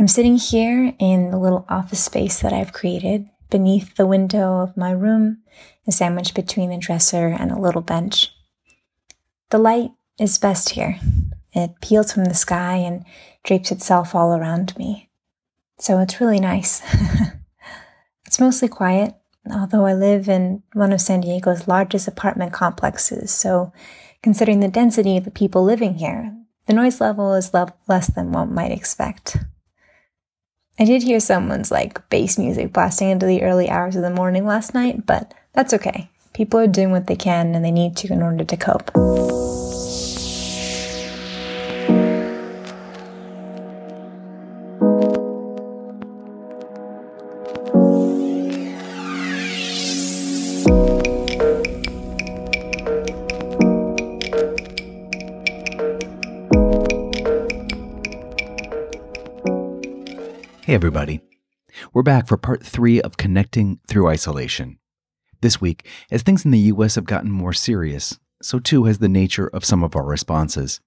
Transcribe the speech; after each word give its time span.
I'm 0.00 0.08
sitting 0.08 0.38
here 0.38 0.94
in 0.98 1.30
the 1.30 1.36
little 1.36 1.66
office 1.68 2.02
space 2.02 2.40
that 2.40 2.54
I've 2.54 2.72
created 2.72 3.28
beneath 3.50 3.96
the 3.96 4.06
window 4.06 4.60
of 4.60 4.74
my 4.74 4.92
room, 4.92 5.42
sandwiched 5.90 6.34
between 6.34 6.72
a 6.72 6.78
dresser 6.78 7.26
and 7.26 7.52
a 7.52 7.58
little 7.58 7.82
bench. 7.82 8.32
The 9.50 9.58
light 9.58 9.90
is 10.18 10.38
best 10.38 10.70
here. 10.70 10.98
It 11.52 11.82
peels 11.82 12.14
from 12.14 12.24
the 12.24 12.34
sky 12.34 12.76
and 12.76 13.04
drapes 13.44 13.70
itself 13.70 14.14
all 14.14 14.34
around 14.34 14.74
me. 14.78 15.10
So 15.78 15.98
it's 15.98 16.18
really 16.18 16.40
nice. 16.40 16.80
it's 18.24 18.40
mostly 18.40 18.68
quiet, 18.68 19.16
although 19.52 19.84
I 19.84 19.92
live 19.92 20.30
in 20.30 20.62
one 20.72 20.94
of 20.94 21.02
San 21.02 21.20
Diego's 21.20 21.68
largest 21.68 22.08
apartment 22.08 22.54
complexes, 22.54 23.30
so 23.30 23.70
considering 24.22 24.60
the 24.60 24.68
density 24.68 25.18
of 25.18 25.26
the 25.26 25.30
people 25.30 25.62
living 25.62 25.96
here, 25.96 26.34
the 26.66 26.72
noise 26.72 27.02
level 27.02 27.34
is 27.34 27.52
le- 27.52 27.74
less 27.86 28.06
than 28.06 28.32
one 28.32 28.54
might 28.54 28.72
expect. 28.72 29.36
I 30.80 30.84
did 30.84 31.02
hear 31.02 31.20
someone's 31.20 31.70
like 31.70 32.08
bass 32.08 32.38
music 32.38 32.72
blasting 32.72 33.10
into 33.10 33.26
the 33.26 33.42
early 33.42 33.68
hours 33.68 33.96
of 33.96 34.02
the 34.02 34.08
morning 34.08 34.46
last 34.46 34.72
night, 34.72 35.04
but 35.04 35.34
that's 35.52 35.74
okay. 35.74 36.08
People 36.32 36.58
are 36.58 36.66
doing 36.66 36.90
what 36.90 37.06
they 37.06 37.16
can 37.16 37.54
and 37.54 37.62
they 37.62 37.70
need 37.70 37.98
to 37.98 38.10
in 38.10 38.22
order 38.22 38.44
to 38.44 38.56
cope. 38.56 38.90
Everybody. 60.90 61.20
We're 61.92 62.02
back 62.02 62.26
for 62.26 62.36
part 62.36 62.66
three 62.66 63.00
of 63.00 63.16
Connecting 63.16 63.78
Through 63.86 64.08
Isolation. 64.08 64.80
This 65.40 65.60
week, 65.60 65.86
as 66.10 66.22
things 66.22 66.44
in 66.44 66.50
the 66.50 66.58
US 66.58 66.96
have 66.96 67.04
gotten 67.04 67.30
more 67.30 67.52
serious, 67.52 68.18
so 68.42 68.58
too 68.58 68.86
has 68.86 68.98
the 68.98 69.08
nature 69.08 69.46
of 69.46 69.64
some 69.64 69.84
of 69.84 69.94
our 69.94 70.04
responses. 70.04 70.80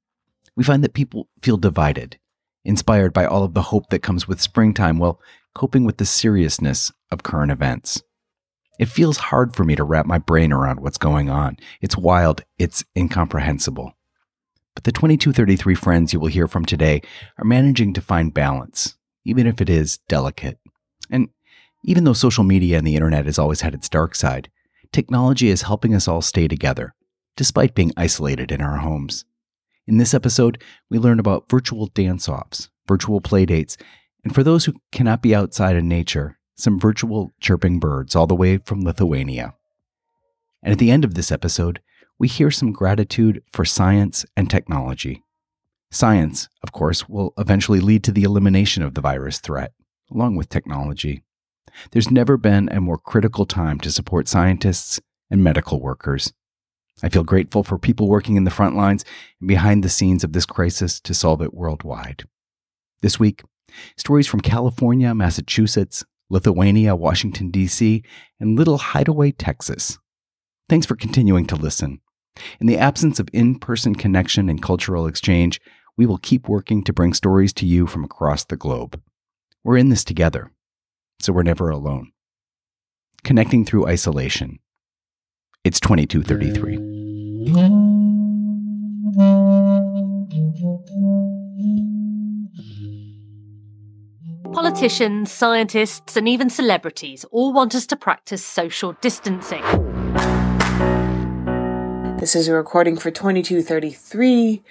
We 0.58 0.66
find 0.66 0.84
that 0.84 0.94
people 0.94 1.30
feel 1.42 1.56
divided, 1.56 2.20
inspired 2.66 3.14
by 3.14 3.26
all 3.26 3.46
of 3.46 3.54
the 3.54 3.62
hope 3.62 3.92
that 3.92 4.04
comes 4.04 4.28
with 4.28 4.42
springtime 4.42 4.98
while 4.98 5.22
coping 5.56 5.86
with 5.86 6.00
the 6.00 6.06
seriousness 6.06 6.92
of 7.10 7.24
current 7.24 7.54
events. 7.54 8.04
It 8.78 8.90
feels 8.90 9.16
hard 9.32 9.56
for 9.56 9.64
me 9.64 9.78
to 9.78 9.86
wrap 9.86 10.06
my 10.06 10.18
brain 10.18 10.52
around 10.52 10.82
what's 10.82 10.98
going 10.98 11.30
on. 11.30 11.56
It's 11.80 11.96
wild, 11.96 12.44
it's 12.60 12.84
incomprehensible. 12.94 13.94
But 14.76 14.84
the 14.84 14.92
2233 14.92 15.76
friends 15.76 16.12
you 16.12 16.20
will 16.20 16.28
hear 16.28 16.50
from 16.50 16.66
today 16.66 17.02
are 17.38 17.46
managing 17.46 17.94
to 17.94 18.02
find 18.02 18.34
balance 18.34 18.98
even 19.26 19.48
if 19.48 19.62
it 19.62 19.70
is 19.70 19.98
delicate. 20.08 20.60
And 21.10 21.30
even 21.84 22.04
though 22.04 22.14
social 22.14 22.44
media 22.44 22.78
and 22.78 22.88
the 22.88 22.96
internet 22.96 23.26
has 23.26 23.38
always 23.38 23.62
had 23.62 23.74
its 23.74 23.90
dark 23.90 24.16
side, 24.16 24.50
technology 24.92 25.50
is 25.50 25.64
helping 25.64 25.94
us 25.94 26.08
all 26.08 26.22
stay 26.22 26.48
together, 26.48 26.94
despite 27.36 27.76
being 27.76 27.92
isolated 27.98 28.52
in 28.52 28.62
our 28.62 28.78
homes. 28.78 29.26
In 29.86 29.98
this 29.98 30.14
episode, 30.14 30.62
we 30.90 30.98
learn 30.98 31.20
about 31.20 31.50
virtual 31.50 31.88
dance 31.88 32.30
offs, 32.30 32.70
virtual 32.88 33.20
playdates, 33.20 33.76
and 34.24 34.34
for 34.34 34.44
those 34.44 34.66
who 34.66 34.76
cannot 34.92 35.22
be 35.22 35.36
outside 35.36 35.76
in 35.76 35.90
nature, 35.90 36.40
some 36.56 36.80
virtual 36.80 37.32
chirping 37.42 37.80
birds 37.80 38.16
all 38.16 38.28
the 38.28 38.36
way 38.36 38.58
from 38.58 38.82
Lithuania. 38.82 39.56
And 40.62 40.72
at 40.72 40.80
the 40.80 40.92
end 40.92 41.04
of 41.04 41.16
this 41.16 41.32
episode, 41.32 41.82
we 42.18 42.28
hear 42.28 42.52
some 42.52 42.72
gratitude 42.72 43.44
for 43.52 43.66
science 43.66 44.26
and 44.38 44.50
technology. 44.50 45.23
Science, 45.94 46.50
of 46.64 46.72
course, 46.72 47.08
will 47.08 47.34
eventually 47.38 47.80
lead 47.80 48.04
to 48.04 48.12
the 48.12 48.24
elimination 48.24 48.82
of 48.82 48.96
the 48.96 49.02
virus 49.02 49.38
threat, 49.38 49.74
along 50.12 50.36
with 50.36 50.50
technology. 50.50 51.24
There's 51.92 52.10
never 52.10 52.36
been 52.36 52.68
a 52.70 52.82
more 52.82 52.98
critical 52.98 53.46
time 53.46 53.80
to 53.82 53.92
support 53.92 54.28
scientists 54.28 55.00
and 55.30 55.44
medical 55.44 55.80
workers. 55.80 56.34
I 57.04 57.10
feel 57.10 57.24
grateful 57.24 57.64
for 57.64 57.78
people 57.78 58.10
working 58.10 58.38
in 58.38 58.44
the 58.44 58.50
front 58.50 58.76
lines 58.76 59.06
and 59.40 59.48
behind 59.48 59.84
the 59.84 59.90
scenes 59.90 60.24
of 60.24 60.34
this 60.34 60.48
crisis 60.48 61.00
to 61.02 61.14
solve 61.14 61.44
it 61.44 61.54
worldwide. 61.54 62.24
This 63.04 63.20
week, 63.20 63.44
stories 63.96 64.26
from 64.26 64.42
California, 64.42 65.14
Massachusetts, 65.14 66.04
Lithuania, 66.28 66.96
Washington, 66.96 67.52
D.C., 67.52 68.04
and 68.40 68.58
Little 68.58 68.80
Hideaway, 68.80 69.32
Texas. 69.32 70.00
Thanks 70.68 70.88
for 70.88 70.96
continuing 70.96 71.46
to 71.46 71.56
listen. 71.56 72.02
In 72.60 72.66
the 72.66 72.80
absence 72.80 73.20
of 73.20 73.30
in 73.32 73.60
person 73.60 73.94
connection 73.94 74.50
and 74.50 74.60
cultural 74.60 75.06
exchange, 75.06 75.62
we 75.98 76.06
will 76.06 76.18
keep 76.18 76.48
working 76.48 76.84
to 76.84 76.94
bring 76.94 77.14
stories 77.14 77.54
to 77.54 77.66
you 77.66 77.88
from 77.88 78.04
across 78.04 78.44
the 78.44 78.58
globe. 78.58 79.02
We're 79.64 79.78
in 79.78 79.90
this 79.90 80.04
together, 80.04 80.52
so 81.20 81.32
we're 81.34 81.44
never 81.44 81.70
alone. 81.70 82.12
Connecting 83.24 83.64
through 83.66 83.88
isolation. 83.88 84.60
It's 85.64 85.80
2233. 85.80 86.78
Politicians, 94.52 95.32
scientists, 95.32 96.18
and 96.18 96.28
even 96.28 96.50
celebrities 96.50 97.24
all 97.32 97.54
want 97.54 97.76
us 97.76 97.88
to 97.88 97.96
practice 97.96 98.44
social 98.44 98.94
distancing. 99.02 99.64
This 102.20 102.36
is 102.36 102.48
a 102.48 102.54
recording 102.54 102.98
for 102.98 103.12
2233 103.12 104.64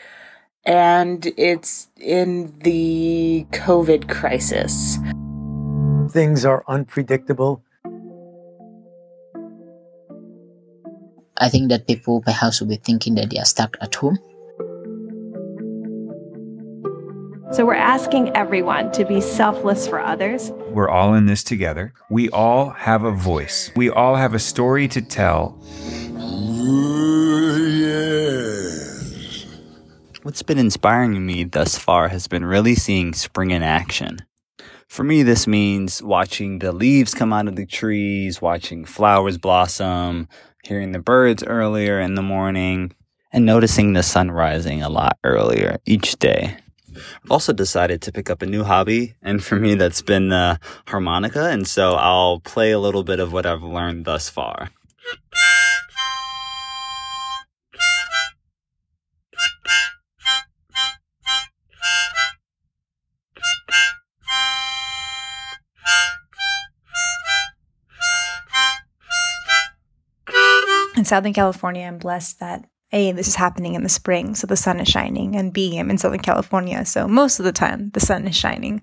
and 0.65 1.33
it's 1.37 1.89
in 1.99 2.55
the 2.61 3.47
COVID 3.51 4.09
crisis. 4.09 4.99
Things 6.13 6.45
are 6.45 6.65
unpredictable. 6.69 7.63
I 11.39 11.49
think 11.49 11.71
that 11.71 11.87
people 11.89 12.21
perhaps 12.21 12.61
will 12.61 12.69
be 12.69 12.77
thinking 12.77 13.17
that 13.17 13.31
they 13.31 13.39
are 13.39 13.45
stuck 13.45 13.77
at 13.81 13.95
home. 13.95 14.19
So 17.51 17.67
we're 17.67 17.75
asking 17.75 18.35
everyone 18.35 18.93
to 18.93 19.05
be 19.05 19.21
selfless 19.21 19.87
for 19.87 20.01
others. 20.01 20.51
We're 20.71 20.89
all 20.89 21.13
in 21.15 21.27
this 21.27 21.45
together. 21.45 21.93
We 22.09 22.31
all 22.31 22.71
have 22.71 23.05
a 23.05 23.11
voice. 23.11 23.71
We 23.77 23.91
all 23.91 24.15
have 24.15 24.33
a 24.33 24.39
story 24.39 24.89
to 24.89 25.03
tell. 25.03 25.61
What's 30.23 30.43
been 30.43 30.59
inspiring 30.59 31.27
me 31.27 31.43
thus 31.43 31.77
far 31.77 32.07
has 32.07 32.29
been 32.29 32.45
really 32.45 32.77
seeing 32.77 33.13
spring 33.13 33.51
in 33.51 33.65
action. 33.65 34.21
For 34.87 35.03
me, 35.03 35.25
this 35.25 35.49
means 35.49 36.01
watching 36.01 36.61
the 36.61 36.71
leaves 36.71 37.13
come 37.13 37.33
out 37.33 37.49
of 37.49 37.57
the 37.57 37.67
trees, 37.67 38.41
watching 38.41 38.85
flowers 38.85 39.37
blossom, 39.37 40.29
hearing 40.63 40.93
the 40.93 41.01
birds 41.01 41.43
earlier 41.43 41.99
in 41.99 42.15
the 42.15 42.23
morning, 42.23 42.95
and 43.33 43.45
noticing 43.45 43.95
the 43.95 44.05
sun 44.05 44.31
rising 44.31 44.81
a 44.81 44.89
lot 44.89 45.19
earlier 45.25 45.79
each 45.87 46.17
day. 46.21 46.57
I've 46.95 47.31
also 47.31 47.53
decided 47.53 48.01
to 48.03 48.13
pick 48.13 48.31
up 48.31 48.43
a 48.43 48.47
new 48.47 48.63
hobby, 48.63 49.17
and 49.23 49.43
for 49.43 49.57
me, 49.57 49.75
that's 49.75 50.03
been 50.03 50.29
the 50.29 50.61
harmonica, 50.87 51.49
and 51.49 51.67
so 51.67 51.95
I'll 51.95 52.39
play 52.39 52.71
a 52.71 52.79
little 52.79 53.03
bit 53.03 53.19
of 53.19 53.33
what 53.33 53.45
I've 53.45 53.65
learned 53.65 54.05
thus 54.05 54.29
far. 54.29 54.71
In 71.03 71.07
Southern 71.07 71.33
California, 71.33 71.85
I'm 71.85 71.99
blessed 71.99 72.39
that 72.39 72.65
A, 72.93 73.11
this 73.11 73.27
is 73.27 73.35
happening 73.35 73.75
in 73.75 73.83
the 73.83 73.89
spring, 73.89 74.37
so 74.37 74.47
the 74.47 74.57
sun 74.57 74.79
is 74.79 74.87
shining, 74.87 75.35
and 75.35 75.53
B, 75.53 75.77
I'm 75.77 75.91
in 75.91 75.99
Southern 75.99 76.21
California, 76.21 76.85
so 76.85 77.09
most 77.09 77.41
of 77.41 77.45
the 77.45 77.51
time 77.51 77.91
the 77.91 77.99
sun 77.99 78.29
is 78.29 78.37
shining. 78.37 78.83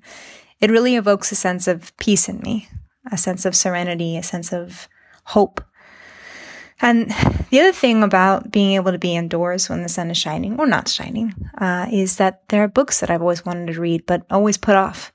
It 0.59 0.69
really 0.69 0.97
evokes 0.97 1.31
a 1.31 1.35
sense 1.35 1.65
of 1.65 1.95
peace 1.95 2.27
in 2.27 2.39
me, 2.39 2.67
a 3.09 3.17
sense 3.17 3.45
of 3.45 3.55
serenity, 3.55 4.17
a 4.17 4.21
sense 4.21 4.51
of 4.51 4.89
hope. 5.27 5.63
And 6.81 7.09
the 7.51 7.61
other 7.61 7.71
thing 7.71 8.03
about 8.03 8.51
being 8.51 8.73
able 8.73 8.91
to 8.91 8.99
be 8.99 9.15
indoors 9.15 9.69
when 9.69 9.83
the 9.83 9.87
sun 9.87 10.11
is 10.11 10.17
shining 10.17 10.59
or 10.59 10.67
not 10.67 10.89
shining 10.89 11.33
uh, 11.57 11.87
is 11.89 12.17
that 12.17 12.49
there 12.49 12.65
are 12.65 12.67
books 12.67 12.99
that 12.99 13.09
I've 13.09 13.21
always 13.21 13.45
wanted 13.45 13.73
to 13.73 13.79
read, 13.79 14.05
but 14.05 14.25
always 14.29 14.57
put 14.57 14.75
off, 14.75 15.13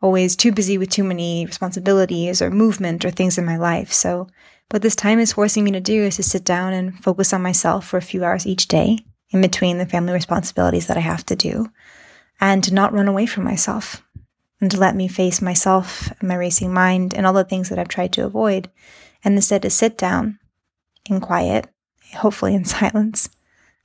always 0.00 0.34
too 0.34 0.52
busy 0.52 0.78
with 0.78 0.88
too 0.88 1.04
many 1.04 1.44
responsibilities 1.44 2.40
or 2.40 2.50
movement 2.50 3.04
or 3.04 3.10
things 3.10 3.36
in 3.36 3.44
my 3.44 3.58
life. 3.58 3.92
So 3.92 4.28
what 4.70 4.82
this 4.82 4.96
time 4.96 5.18
is 5.18 5.34
forcing 5.34 5.64
me 5.64 5.70
to 5.72 5.80
do 5.80 6.02
is 6.02 6.16
to 6.16 6.22
sit 6.22 6.44
down 6.44 6.72
and 6.72 6.98
focus 7.02 7.32
on 7.32 7.42
myself 7.42 7.86
for 7.86 7.96
a 7.96 8.02
few 8.02 8.24
hours 8.24 8.46
each 8.46 8.66
day 8.66 8.98
in 9.30 9.40
between 9.40 9.78
the 9.78 9.86
family 9.86 10.12
responsibilities 10.12 10.86
that 10.86 10.96
I 10.96 11.00
have 11.00 11.24
to 11.26 11.36
do 11.36 11.70
and 12.40 12.62
to 12.64 12.74
not 12.74 12.92
run 12.92 13.08
away 13.08 13.26
from 13.26 13.44
myself 13.44 14.02
and 14.60 14.70
to 14.70 14.78
let 14.78 14.96
me 14.96 15.08
face 15.08 15.40
myself 15.40 16.10
and 16.18 16.28
my 16.28 16.34
racing 16.34 16.72
mind 16.72 17.14
and 17.14 17.26
all 17.26 17.32
the 17.32 17.44
things 17.44 17.68
that 17.68 17.78
I've 17.78 17.88
tried 17.88 18.12
to 18.14 18.24
avoid 18.24 18.70
and 19.24 19.34
instead 19.34 19.62
to 19.62 19.70
sit 19.70 19.98
down 19.98 20.38
in 21.08 21.20
quiet, 21.20 21.68
hopefully 22.16 22.54
in 22.54 22.64
silence, 22.64 23.28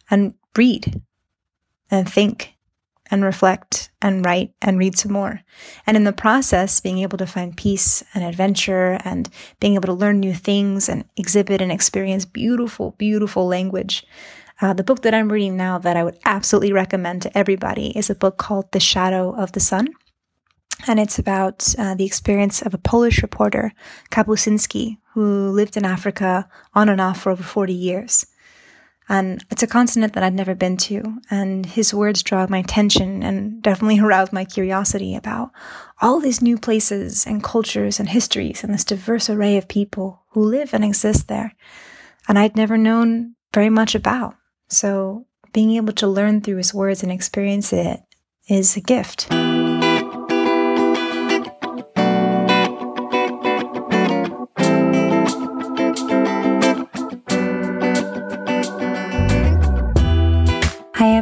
and 0.10 0.34
read 0.56 1.02
and 1.90 2.10
think 2.10 2.56
and 3.12 3.24
reflect 3.24 3.92
and 4.02 4.26
write 4.26 4.54
and 4.62 4.80
read 4.80 4.98
some 4.98 5.12
more. 5.12 5.42
And 5.86 5.98
in 5.98 6.06
the 6.06 6.14
process, 6.14 6.80
being 6.80 7.00
able 7.00 7.18
to 7.18 7.28
find 7.28 7.56
peace 7.56 8.04
and 8.16 8.24
adventure 8.24 8.98
and 9.04 9.30
being 9.60 9.76
able 9.76 9.88
to 9.88 9.94
learn 9.94 10.20
new 10.20 10.34
things 10.34 10.88
and 10.88 11.04
exhibit 11.18 11.62
and 11.62 11.72
experience 11.72 12.26
beautiful, 12.26 12.96
beautiful 12.98 13.46
language. 13.46 14.06
Uh, 14.62 14.74
the 14.74 14.84
book 14.84 15.02
that 15.02 15.14
I'm 15.14 15.32
reading 15.32 15.58
now 15.58 15.78
that 15.80 15.98
I 15.98 16.04
would 16.04 16.20
absolutely 16.24 16.72
recommend 16.72 17.24
to 17.24 17.38
everybody 17.38 17.98
is 17.98 18.10
a 18.10 18.16
book 18.16 18.38
called 18.38 18.72
The 18.72 18.80
Shadow 18.80 19.36
of 19.36 19.52
the 19.52 19.60
Sun. 19.60 19.90
And 20.88 21.00
it's 21.00 21.20
about 21.20 21.76
uh, 21.78 21.96
the 21.96 22.06
experience 22.06 22.62
of 22.62 22.74
a 22.74 22.80
Polish 22.80 23.22
reporter, 23.22 23.74
Kapuscinski, 24.10 24.98
who 25.14 25.50
lived 25.50 25.78
in 25.78 25.86
Africa 25.86 26.48
on 26.74 26.90
and 26.90 27.02
off 27.02 27.22
for 27.22 27.32
over 27.32 27.44
40 27.44 27.74
years. 27.74 28.26
And 29.12 29.44
it's 29.52 29.62
a 29.62 29.68
continent 29.68 30.14
that 30.14 30.24
I'd 30.24 30.34
never 30.34 30.56
been 30.56 30.78
to. 30.78 31.18
And 31.30 31.66
his 31.66 31.94
words 31.94 32.24
draw 32.24 32.48
my 32.48 32.60
attention 32.60 33.22
and 33.22 33.62
definitely 33.62 34.00
aroused 34.04 34.32
my 34.32 34.46
curiosity 34.46 35.16
about 35.16 35.52
all 36.02 36.22
these 36.22 36.42
new 36.42 36.58
places 36.58 37.28
and 37.28 37.44
cultures 37.44 38.00
and 38.00 38.08
histories 38.08 38.64
and 38.64 38.74
this 38.74 38.86
diverse 38.86 39.30
array 39.30 39.58
of 39.58 39.68
people 39.68 40.24
who 40.30 40.42
live 40.42 40.74
and 40.74 40.86
exist 40.86 41.28
there. 41.28 41.54
And 42.30 42.40
I'd 42.40 42.56
never 42.56 42.78
known 42.78 43.36
very 43.54 43.70
much 43.70 43.96
about. 43.96 44.36
So 44.70 45.26
being 45.52 45.72
able 45.72 45.94
to 45.94 46.08
learn 46.08 46.40
through 46.40 46.58
his 46.58 46.74
words 46.74 47.04
and 47.04 47.12
experience 47.12 47.74
it 47.74 48.00
is 48.48 48.78
a 48.78 48.82
gift. 48.82 49.28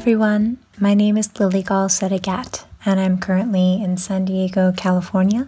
Everyone, 0.10 0.58
my 0.80 0.96
name 0.96 1.18
is 1.18 1.40
Liligal 1.40 1.88
Setagat, 1.88 2.66
and 2.84 3.00
I'm 3.00 3.20
currently 3.20 3.80
in 3.80 3.96
San 3.96 4.26
Diego, 4.26 4.74
California. 4.76 5.48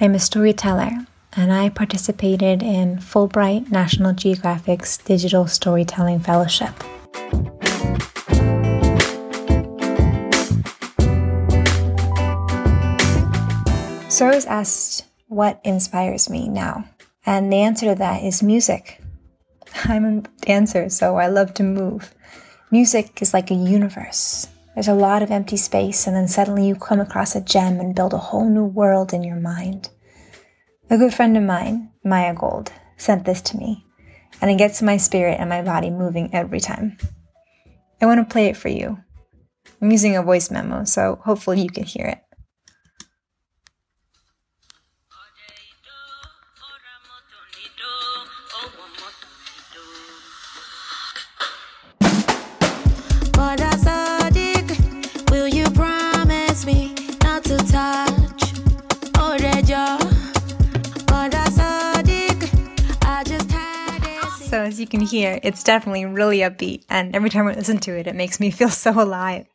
I'm 0.00 0.14
a 0.14 0.18
storyteller, 0.18 1.04
and 1.36 1.52
I 1.52 1.68
participated 1.68 2.62
in 2.62 2.96
Fulbright 2.96 3.70
National 3.70 4.14
Geographic's 4.14 4.96
Digital 4.96 5.46
Storytelling 5.46 6.20
Fellowship. 6.20 6.72
So 14.08 14.28
I 14.28 14.34
was 14.34 14.46
asked 14.46 15.04
what 15.26 15.60
inspires 15.62 16.30
me 16.30 16.48
now, 16.48 16.86
and 17.26 17.52
the 17.52 17.56
answer 17.56 17.84
to 17.84 17.94
that 17.96 18.22
is 18.22 18.42
music. 18.42 19.02
I'm 19.84 20.06
a 20.06 20.22
dancer, 20.40 20.88
so 20.88 21.16
I 21.16 21.26
love 21.26 21.52
to 21.52 21.62
move. 21.62 22.14
Music 22.70 23.22
is 23.22 23.32
like 23.32 23.50
a 23.50 23.54
universe. 23.54 24.46
There's 24.74 24.88
a 24.88 24.94
lot 24.94 25.22
of 25.22 25.30
empty 25.30 25.56
space, 25.56 26.06
and 26.06 26.14
then 26.14 26.28
suddenly 26.28 26.68
you 26.68 26.74
come 26.74 27.00
across 27.00 27.34
a 27.34 27.40
gem 27.40 27.80
and 27.80 27.94
build 27.94 28.12
a 28.12 28.18
whole 28.18 28.46
new 28.46 28.66
world 28.66 29.14
in 29.14 29.24
your 29.24 29.40
mind. 29.40 29.88
A 30.90 30.98
good 30.98 31.14
friend 31.14 31.34
of 31.38 31.42
mine, 31.44 31.90
Maya 32.04 32.34
Gold, 32.34 32.70
sent 32.98 33.24
this 33.24 33.40
to 33.40 33.56
me, 33.56 33.86
and 34.42 34.50
it 34.50 34.58
gets 34.58 34.82
my 34.82 34.98
spirit 34.98 35.38
and 35.40 35.48
my 35.48 35.62
body 35.62 35.88
moving 35.88 36.34
every 36.34 36.60
time. 36.60 36.98
I 38.02 38.06
want 38.06 38.20
to 38.20 38.30
play 38.30 38.48
it 38.48 38.56
for 38.56 38.68
you. 38.68 38.98
I'm 39.80 39.90
using 39.90 40.14
a 40.14 40.22
voice 40.22 40.50
memo, 40.50 40.84
so 40.84 41.20
hopefully 41.24 41.62
you 41.62 41.70
can 41.70 41.84
hear 41.84 42.04
it. 42.04 42.18
You 64.80 64.86
can 64.86 65.00
hear, 65.00 65.38
it's 65.42 65.62
definitely 65.62 66.04
really 66.04 66.38
upbeat, 66.38 66.84
and 66.88 67.14
every 67.14 67.30
time 67.30 67.46
I 67.46 67.54
listen 67.54 67.78
to 67.80 67.98
it, 67.98 68.06
it 68.06 68.14
makes 68.14 68.40
me 68.40 68.50
feel 68.52 68.70
so 68.70 69.00
alive. 69.00 69.46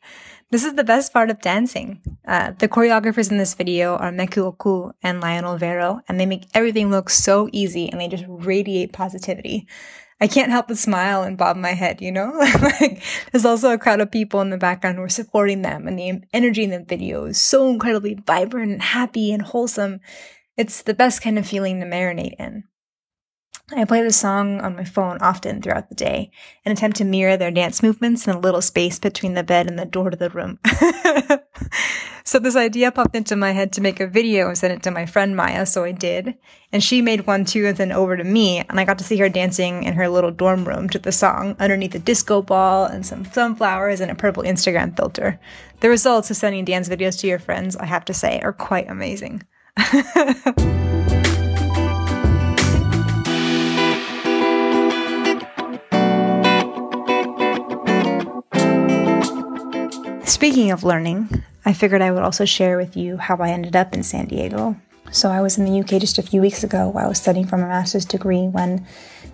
This 0.50 0.64
is 0.64 0.74
the 0.74 0.84
best 0.84 1.12
part 1.12 1.30
of 1.30 1.40
dancing. 1.40 2.00
Uh, 2.26 2.52
the 2.58 2.68
choreographers 2.68 3.30
in 3.30 3.38
this 3.38 3.54
video 3.54 3.96
are 3.96 4.12
Meku 4.12 4.38
Oku 4.38 4.92
and 5.02 5.20
Lionel 5.20 5.56
Vero, 5.56 6.00
and 6.06 6.20
they 6.20 6.26
make 6.26 6.46
everything 6.54 6.90
look 6.90 7.10
so 7.10 7.48
easy 7.52 7.90
and 7.90 8.00
they 8.00 8.08
just 8.08 8.24
radiate 8.28 8.92
positivity. 8.92 9.66
I 10.20 10.28
can't 10.28 10.52
help 10.52 10.68
but 10.68 10.78
smile 10.78 11.22
and 11.22 11.36
bob 11.36 11.56
my 11.56 11.72
head, 11.72 12.00
you 12.00 12.12
know? 12.12 12.32
like, 12.62 13.02
there's 13.32 13.44
also 13.44 13.72
a 13.72 13.78
crowd 13.78 14.00
of 14.00 14.12
people 14.12 14.40
in 14.42 14.50
the 14.50 14.56
background 14.56 14.96
who 14.96 15.02
are 15.02 15.08
supporting 15.08 15.62
them, 15.62 15.88
and 15.88 15.98
the 15.98 16.22
energy 16.32 16.62
in 16.62 16.70
the 16.70 16.84
video 16.84 17.24
is 17.24 17.40
so 17.40 17.68
incredibly 17.68 18.14
vibrant 18.14 18.70
and 18.70 18.82
happy 18.82 19.32
and 19.32 19.42
wholesome. 19.42 20.00
It's 20.56 20.82
the 20.82 20.94
best 20.94 21.20
kind 21.20 21.38
of 21.38 21.48
feeling 21.48 21.80
to 21.80 21.86
marinate 21.86 22.36
in. 22.38 22.64
I 23.72 23.84
play 23.86 24.02
the 24.02 24.12
song 24.12 24.60
on 24.60 24.76
my 24.76 24.84
phone 24.84 25.16
often 25.22 25.62
throughout 25.62 25.88
the 25.88 25.94
day 25.94 26.30
and 26.64 26.76
attempt 26.76 26.98
to 26.98 27.04
mirror 27.04 27.38
their 27.38 27.50
dance 27.50 27.82
movements 27.82 28.26
in 28.26 28.34
a 28.34 28.38
little 28.38 28.60
space 28.60 28.98
between 28.98 29.32
the 29.32 29.42
bed 29.42 29.66
and 29.66 29.78
the 29.78 29.86
door 29.86 30.10
to 30.10 30.16
the 30.18 30.28
room. 30.28 30.58
so 32.24 32.38
this 32.38 32.56
idea 32.56 32.92
popped 32.92 33.16
into 33.16 33.36
my 33.36 33.52
head 33.52 33.72
to 33.72 33.80
make 33.80 34.00
a 34.00 34.06
video 34.06 34.48
and 34.48 34.58
send 34.58 34.74
it 34.74 34.82
to 34.82 34.90
my 34.90 35.06
friend 35.06 35.34
Maya, 35.34 35.64
so 35.64 35.82
I 35.82 35.92
did. 35.92 36.34
And 36.72 36.84
she 36.84 37.00
made 37.00 37.26
one 37.26 37.46
too 37.46 37.64
and 37.64 37.78
then 37.78 37.90
over 37.90 38.18
to 38.18 38.24
me, 38.24 38.58
and 38.58 38.78
I 38.78 38.84
got 38.84 38.98
to 38.98 39.04
see 39.04 39.16
her 39.16 39.30
dancing 39.30 39.84
in 39.84 39.94
her 39.94 40.10
little 40.10 40.30
dorm 40.30 40.68
room 40.68 40.90
to 40.90 40.98
the 40.98 41.12
song 41.12 41.56
underneath 41.58 41.94
a 41.94 41.98
disco 41.98 42.42
ball 42.42 42.84
and 42.84 43.06
some 43.06 43.24
sunflowers 43.24 44.00
and 44.00 44.10
a 44.10 44.14
purple 44.14 44.42
Instagram 44.42 44.94
filter. 44.94 45.40
The 45.80 45.88
results 45.88 46.30
of 46.30 46.36
sending 46.36 46.66
dance 46.66 46.90
videos 46.90 47.18
to 47.20 47.26
your 47.26 47.38
friends, 47.38 47.76
I 47.76 47.86
have 47.86 48.04
to 48.04 48.14
say, 48.14 48.40
are 48.40 48.52
quite 48.52 48.90
amazing. 48.90 49.42
Speaking 60.26 60.70
of 60.70 60.84
learning, 60.84 61.44
I 61.66 61.74
figured 61.74 62.00
I 62.00 62.10
would 62.10 62.22
also 62.22 62.46
share 62.46 62.78
with 62.78 62.96
you 62.96 63.18
how 63.18 63.36
I 63.36 63.50
ended 63.50 63.76
up 63.76 63.92
in 63.92 64.02
San 64.02 64.26
Diego. 64.26 64.74
So, 65.10 65.30
I 65.30 65.42
was 65.42 65.58
in 65.58 65.66
the 65.66 65.80
UK 65.80 66.00
just 66.00 66.18
a 66.18 66.22
few 66.22 66.40
weeks 66.40 66.64
ago 66.64 66.88
while 66.88 67.04
I 67.04 67.08
was 67.08 67.20
studying 67.20 67.46
for 67.46 67.58
my 67.58 67.68
master's 67.68 68.06
degree 68.06 68.48
when 68.48 68.86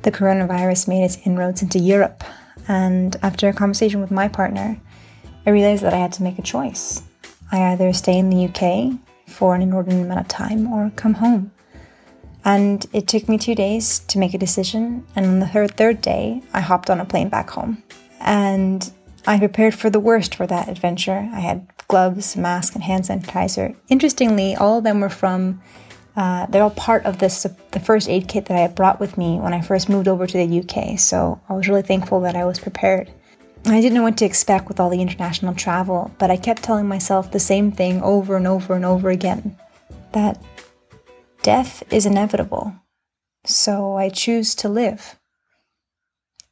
the 0.02 0.10
coronavirus 0.10 0.88
made 0.88 1.04
its 1.04 1.18
inroads 1.24 1.62
into 1.62 1.78
Europe. 1.78 2.24
And 2.66 3.16
after 3.22 3.48
a 3.48 3.52
conversation 3.52 4.00
with 4.00 4.10
my 4.10 4.26
partner, 4.26 4.80
I 5.46 5.50
realized 5.50 5.84
that 5.84 5.94
I 5.94 5.98
had 5.98 6.12
to 6.14 6.24
make 6.24 6.38
a 6.38 6.42
choice. 6.42 7.02
I 7.52 7.72
either 7.72 7.92
stay 7.92 8.18
in 8.18 8.28
the 8.28 8.46
UK 8.46 8.98
for 9.26 9.54
an 9.54 9.62
inordinate 9.62 10.04
amount 10.04 10.20
of 10.20 10.28
time 10.28 10.72
or 10.72 10.90
come 10.96 11.14
home. 11.14 11.52
And 12.44 12.84
it 12.92 13.06
took 13.06 13.28
me 13.28 13.38
two 13.38 13.54
days 13.54 14.00
to 14.08 14.18
make 14.18 14.34
a 14.34 14.38
decision. 14.38 15.06
And 15.14 15.24
on 15.24 15.38
the 15.38 15.46
third, 15.46 15.76
third 15.76 16.02
day, 16.02 16.42
I 16.52 16.60
hopped 16.60 16.90
on 16.90 17.00
a 17.00 17.04
plane 17.04 17.28
back 17.28 17.48
home. 17.48 17.82
And 18.20 18.90
I 19.26 19.38
prepared 19.38 19.74
for 19.74 19.90
the 19.90 20.00
worst 20.00 20.34
for 20.34 20.46
that 20.46 20.68
adventure. 20.68 21.28
I 21.32 21.40
had 21.40 21.66
gloves, 21.88 22.36
mask, 22.36 22.74
and 22.74 22.84
hand 22.84 23.04
sanitizer. 23.04 23.76
Interestingly, 23.88 24.56
all 24.56 24.78
of 24.78 24.84
them 24.84 25.00
were 25.00 25.08
from. 25.08 25.60
Uh, 26.16 26.46
they're 26.46 26.62
all 26.62 26.70
part 26.70 27.04
of 27.06 27.18
this 27.18 27.46
the 27.70 27.80
first 27.80 28.08
aid 28.08 28.28
kit 28.28 28.46
that 28.46 28.56
I 28.56 28.60
had 28.60 28.74
brought 28.74 28.98
with 28.98 29.16
me 29.16 29.38
when 29.38 29.54
I 29.54 29.60
first 29.60 29.88
moved 29.88 30.08
over 30.08 30.26
to 30.26 30.46
the 30.46 30.60
UK. 30.60 30.98
So 30.98 31.40
I 31.48 31.54
was 31.54 31.68
really 31.68 31.82
thankful 31.82 32.20
that 32.22 32.34
I 32.34 32.44
was 32.44 32.58
prepared. 32.58 33.10
I 33.66 33.80
didn't 33.80 33.94
know 33.94 34.02
what 34.02 34.16
to 34.18 34.24
expect 34.24 34.68
with 34.68 34.80
all 34.80 34.90
the 34.90 35.02
international 35.02 35.54
travel, 35.54 36.10
but 36.18 36.30
I 36.30 36.36
kept 36.36 36.62
telling 36.62 36.88
myself 36.88 37.30
the 37.30 37.38
same 37.38 37.70
thing 37.70 38.02
over 38.02 38.36
and 38.36 38.46
over 38.46 38.74
and 38.74 38.84
over 38.84 39.10
again 39.10 39.56
that 40.12 40.42
death 41.42 41.82
is 41.92 42.06
inevitable. 42.06 42.74
So 43.44 43.96
I 43.96 44.08
choose 44.08 44.54
to 44.56 44.68
live. 44.68 45.19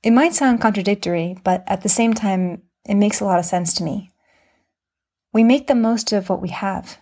It 0.03 0.13
might 0.13 0.35
sound 0.35 0.61
contradictory, 0.61 1.37
but 1.43 1.65
at 1.67 1.83
the 1.83 1.89
same 1.89 2.15
time, 2.15 2.63
it 2.87 2.95
makes 2.95 3.21
a 3.21 3.25
lot 3.25 3.39
of 3.39 3.45
sense 3.45 3.75
to 3.75 3.85
me. 3.85 4.13
We 5.33 5.43
make 5.45 5.67
the 5.67 5.75
most 5.75 6.13
of 6.13 6.29
what 6.29 6.41
we 6.41 6.49
have. 6.51 6.99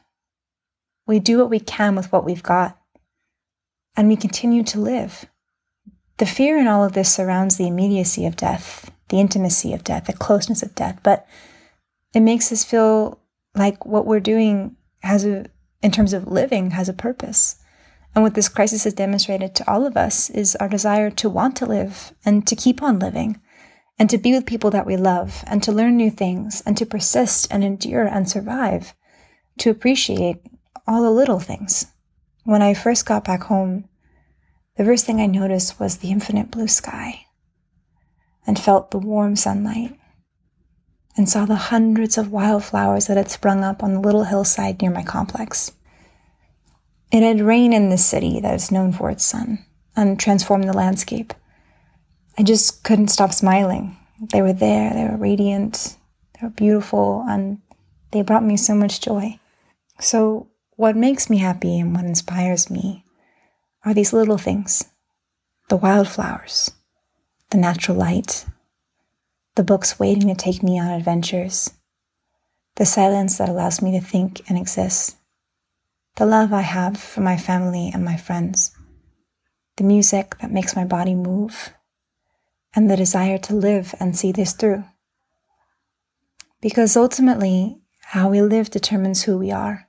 We 1.07 1.21
do 1.21 1.38
what 1.38 1.50
we 1.50 1.61
can 1.61 1.95
with 1.95 2.11
what 2.11 2.25
we've 2.25 2.43
got. 2.43 2.79
And 3.97 4.09
we 4.09 4.17
continue 4.17 4.62
to 4.65 4.81
live. 4.81 5.26
The 6.19 6.26
fear 6.26 6.59
in 6.59 6.67
all 6.67 6.85
of 6.85 6.93
this 6.93 7.12
surrounds 7.12 7.57
the 7.57 7.67
immediacy 7.67 8.26
of 8.26 8.37
death, 8.37 8.91
the 9.09 9.21
intimacy 9.21 9.73
of 9.73 9.85
death, 9.85 10.07
the 10.07 10.12
closeness 10.12 10.62
of 10.62 10.75
death, 10.75 10.99
but 11.03 11.26
it 12.15 12.21
makes 12.21 12.50
us 12.50 12.65
feel 12.65 13.21
like 13.55 13.85
what 13.85 14.07
we're 14.07 14.21
doing 14.21 14.76
has 15.00 15.25
a, 15.25 15.47
in 15.83 15.91
terms 15.91 16.12
of 16.12 16.26
living, 16.26 16.71
has 16.71 16.88
a 16.88 16.95
purpose. 16.95 17.57
And 18.16 18.23
what 18.25 18.32
this 18.32 18.49
crisis 18.49 18.85
has 18.85 18.94
demonstrated 18.94 19.54
to 19.54 19.70
all 19.70 19.87
of 19.87 19.94
us 19.94 20.30
is 20.30 20.56
our 20.56 20.70
desire 20.70 21.11
to 21.11 21.28
want 21.28 21.54
to 21.56 21.66
live 21.66 22.14
and 22.25 22.46
to 22.46 22.56
keep 22.56 22.82
on 22.82 22.99
living, 22.99 23.38
and 23.99 24.08
to 24.08 24.16
be 24.16 24.32
with 24.32 24.46
people 24.46 24.70
that 24.70 24.87
we 24.87 24.96
love, 24.96 25.44
and 25.46 25.62
to 25.62 25.70
learn 25.70 25.99
new 25.99 26.11
things, 26.11 26.62
and 26.64 26.78
to 26.78 26.87
persist 26.87 27.46
and 27.50 27.62
endure 27.62 28.06
and 28.06 28.26
survive, 28.26 28.94
to 29.58 29.68
appreciate 29.68 30.38
all 30.87 31.02
the 31.02 31.11
little 31.11 31.40
things. 31.40 31.88
When 32.44 32.62
I 32.62 32.73
first 32.73 33.04
got 33.04 33.23
back 33.25 33.42
home, 33.44 33.87
the 34.76 34.85
first 34.85 35.04
thing 35.04 35.20
I 35.20 35.26
noticed 35.26 35.78
was 35.78 35.99
the 35.99 36.11
infinite 36.11 36.50
blue 36.50 36.68
sky 36.68 37.26
and 38.46 38.58
felt 38.58 38.92
the 38.92 38.99
warm 38.99 39.37
sunlight. 39.37 39.99
and 41.16 41.28
saw 41.28 41.46
the 41.46 41.56
hundreds 41.56 42.18
of 42.18 42.30
wildflowers 42.30 43.06
that 43.06 43.16
had 43.16 43.30
sprung 43.30 43.64
up 43.64 43.82
on 43.82 43.94
the 43.94 44.00
little 44.00 44.25
hillside 44.25 44.80
near 44.82 44.90
my 44.90 45.02
complex. 45.02 45.73
It 47.11 47.23
had 47.23 47.41
rained 47.41 47.75
in 47.75 47.89
this 47.89 48.05
city 48.05 48.41
that 48.41 48.55
is 48.55 48.73
known 48.73 48.93
for 48.93 49.11
its 49.11 49.25
sun 49.25 49.65
and 49.95 50.19
transformed 50.19 50.69
the 50.69 50.73
landscape. 50.73 51.33
I 52.39 52.43
just 52.43 52.83
couldn't 52.85 53.09
stop 53.09 53.33
smiling. 53.33 53.97
They 54.33 54.43
were 54.43 54.53
there, 54.53 54.93
they 54.93 55.05
were 55.05 55.17
radiant, 55.17 55.97
they 56.35 56.47
were 56.47 56.51
beautiful, 56.51 57.25
and 57.29 57.61
they 58.11 58.23
brought 58.23 58.45
me 58.45 58.57
so 58.57 58.75
much 58.75 59.01
joy. 59.01 59.39
So, 60.01 60.49
what 60.77 60.97
makes 60.97 61.31
me 61.31 61.39
happy 61.39 61.79
and 61.79 61.95
what 61.95 62.05
inspires 62.05 62.71
me 62.71 63.05
are 63.85 63.95
these 63.95 64.13
little 64.13 64.39
things 64.39 64.85
the 65.69 65.77
wildflowers, 65.77 66.71
the 67.51 67.59
natural 67.59 67.97
light, 67.97 68.47
the 69.57 69.65
books 69.65 69.99
waiting 69.99 70.29
to 70.29 70.35
take 70.35 70.63
me 70.63 70.79
on 70.79 70.91
adventures, 70.91 71.71
the 72.77 72.87
silence 72.87 73.39
that 73.39 73.49
allows 73.49 73.83
me 73.83 73.91
to 73.99 74.05
think 74.05 74.43
and 74.49 74.59
exist, 74.59 75.15
the 76.16 76.26
love 76.26 76.50
I 76.50 76.62
have 76.62 76.96
for 76.96 77.20
my 77.20 77.37
family 77.37 77.90
and 77.92 78.02
my 78.02 78.16
friends, 78.16 78.75
the 79.76 79.85
music 79.85 80.38
that 80.38 80.50
makes 80.50 80.75
my 80.75 80.85
body 80.85 81.14
move, 81.14 81.75
and 82.75 82.90
the 82.90 82.96
desire 82.96 83.37
to 83.38 83.54
live 83.54 83.94
and 84.00 84.16
see 84.16 84.32
this 84.32 84.54
through. 84.54 84.85
Because 86.62 86.96
ultimately, 86.96 87.80
how 88.00 88.30
we 88.30 88.40
live 88.40 88.70
determines 88.70 89.25
who 89.25 89.37
we 89.37 89.50
are, 89.50 89.88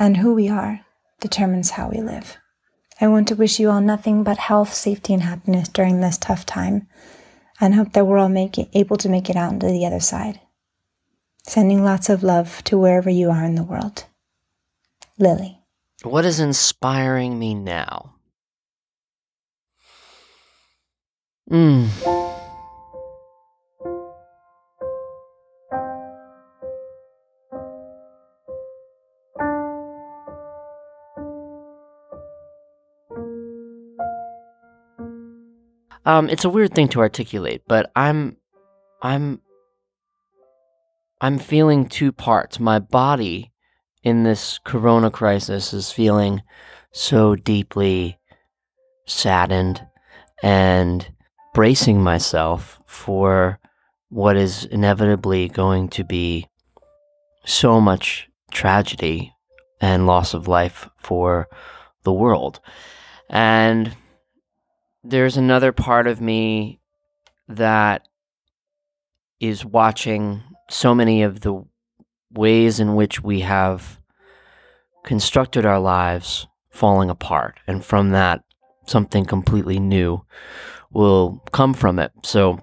and 0.00 0.16
who 0.16 0.34
we 0.34 0.48
are 0.48 0.80
determines 1.20 1.70
how 1.70 1.88
we 1.88 2.00
live. 2.00 2.36
I 3.00 3.06
want 3.06 3.28
to 3.28 3.36
wish 3.36 3.60
you 3.60 3.70
all 3.70 3.80
nothing 3.80 4.24
but 4.24 4.38
health, 4.38 4.74
safety, 4.74 5.14
and 5.14 5.22
happiness 5.22 5.68
during 5.68 6.00
this 6.00 6.18
tough 6.18 6.44
time, 6.44 6.88
and 7.60 7.76
hope 7.76 7.92
that 7.92 8.04
we're 8.04 8.18
all 8.18 8.36
it, 8.36 8.58
able 8.74 8.96
to 8.96 9.08
make 9.08 9.30
it 9.30 9.36
out 9.36 9.52
into 9.52 9.68
the 9.68 9.86
other 9.86 10.00
side. 10.00 10.40
Sending 11.44 11.84
lots 11.84 12.08
of 12.08 12.24
love 12.24 12.64
to 12.64 12.76
wherever 12.76 13.10
you 13.10 13.30
are 13.30 13.44
in 13.44 13.54
the 13.54 13.62
world. 13.62 14.06
Lily. 15.20 15.60
What 16.02 16.24
is 16.24 16.40
inspiring 16.40 17.38
me 17.38 17.54
now? 17.54 18.14
Hmm. 21.46 21.88
Um, 36.06 36.30
it's 36.30 36.46
a 36.46 36.48
weird 36.48 36.74
thing 36.74 36.88
to 36.88 37.00
articulate, 37.00 37.60
but 37.68 37.92
I'm, 37.94 38.38
I'm, 39.02 39.42
I'm 41.20 41.38
feeling 41.38 41.86
two 41.90 42.10
parts. 42.10 42.58
My 42.58 42.78
body 42.78 43.49
in 44.02 44.22
this 44.22 44.58
corona 44.64 45.10
crisis 45.10 45.72
is 45.72 45.92
feeling 45.92 46.42
so 46.92 47.36
deeply 47.36 48.18
saddened 49.06 49.86
and 50.42 51.12
bracing 51.54 52.02
myself 52.02 52.80
for 52.86 53.58
what 54.08 54.36
is 54.36 54.64
inevitably 54.64 55.48
going 55.48 55.88
to 55.88 56.04
be 56.04 56.46
so 57.44 57.80
much 57.80 58.28
tragedy 58.50 59.32
and 59.80 60.06
loss 60.06 60.34
of 60.34 60.48
life 60.48 60.88
for 60.96 61.48
the 62.02 62.12
world. 62.12 62.60
And 63.28 63.96
there's 65.02 65.36
another 65.36 65.72
part 65.72 66.06
of 66.06 66.20
me 66.20 66.80
that 67.48 68.06
is 69.38 69.64
watching 69.64 70.42
so 70.68 70.94
many 70.94 71.22
of 71.22 71.40
the 71.40 71.64
ways 72.32 72.80
in 72.80 72.94
which 72.94 73.22
we 73.22 73.40
have 73.40 73.98
constructed 75.04 75.66
our 75.66 75.80
lives 75.80 76.46
falling 76.70 77.10
apart. 77.10 77.58
And 77.66 77.84
from 77.84 78.10
that, 78.10 78.42
something 78.86 79.24
completely 79.24 79.78
new 79.78 80.24
will 80.90 81.42
come 81.52 81.74
from 81.74 81.98
it. 81.98 82.12
So, 82.22 82.60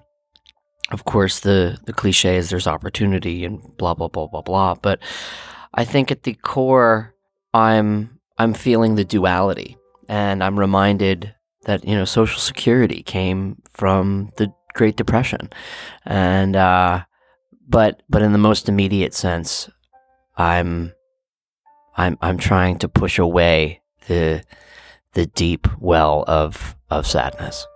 of 0.90 1.04
course, 1.04 1.40
the, 1.40 1.78
the 1.84 1.92
cliche 1.92 2.36
is 2.36 2.50
there's 2.50 2.66
opportunity 2.66 3.44
and 3.44 3.60
blah, 3.76 3.94
blah, 3.94 4.08
blah, 4.08 4.26
blah, 4.26 4.42
blah. 4.42 4.74
But 4.74 5.00
I 5.74 5.84
think 5.84 6.10
at 6.10 6.22
the 6.22 6.34
core, 6.34 7.14
I'm, 7.52 8.18
I'm 8.38 8.54
feeling 8.54 8.94
the 8.94 9.04
duality 9.04 9.76
and 10.08 10.42
I'm 10.42 10.58
reminded 10.58 11.34
that, 11.64 11.84
you 11.84 11.94
know, 11.94 12.04
Social 12.04 12.40
Security 12.40 13.02
came 13.02 13.60
from 13.70 14.30
the 14.36 14.52
Great 14.74 14.96
Depression. 14.96 15.50
And, 16.06 16.56
uh, 16.56 17.04
but, 17.68 18.02
but 18.08 18.22
in 18.22 18.32
the 18.32 18.38
most 18.38 18.68
immediate 18.68 19.14
sense, 19.14 19.68
I'm, 20.36 20.92
I'm, 21.96 22.16
I'm 22.22 22.38
trying 22.38 22.78
to 22.78 22.88
push 22.88 23.18
away 23.18 23.82
the, 24.06 24.42
the 25.12 25.26
deep 25.26 25.68
well 25.78 26.24
of, 26.26 26.74
of 26.90 27.06
sadness. 27.06 27.66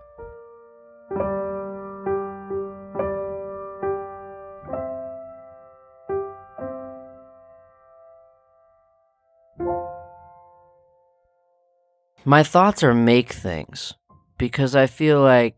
My 12.24 12.44
thoughts 12.44 12.84
are 12.84 12.94
make 12.94 13.32
things 13.32 13.94
because 14.38 14.76
I 14.76 14.86
feel 14.86 15.20
like 15.20 15.56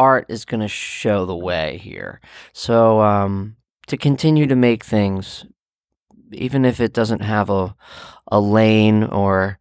art 0.00 0.24
is 0.30 0.46
going 0.46 0.60
to 0.62 0.68
show 0.68 1.26
the 1.26 1.36
way 1.36 1.76
here. 1.76 2.22
So, 2.54 3.02
um, 3.02 3.56
to 3.86 3.98
continue 3.98 4.46
to 4.46 4.56
make 4.56 4.82
things, 4.82 5.44
even 6.32 6.64
if 6.64 6.80
it 6.80 6.94
doesn't 6.94 7.20
have 7.20 7.50
a, 7.50 7.74
a 8.32 8.40
lane 8.40 9.04
or 9.04 9.58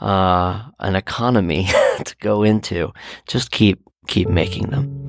uh, 0.00 0.68
an 0.78 0.94
economy 0.94 1.68
to 2.04 2.14
go 2.20 2.42
into, 2.42 2.92
just 3.26 3.50
keep 3.50 3.80
keep 4.08 4.28
making 4.28 4.66
them. 4.70 5.07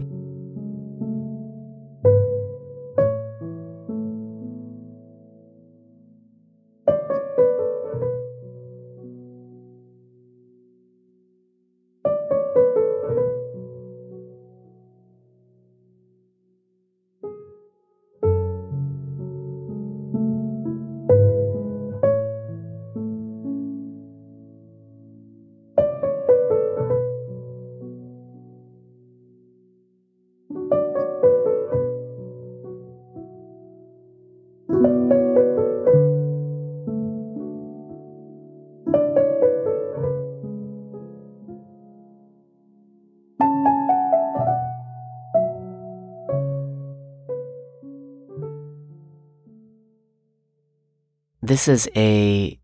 This 51.59 51.67
is 51.67 51.89
a 51.95 52.57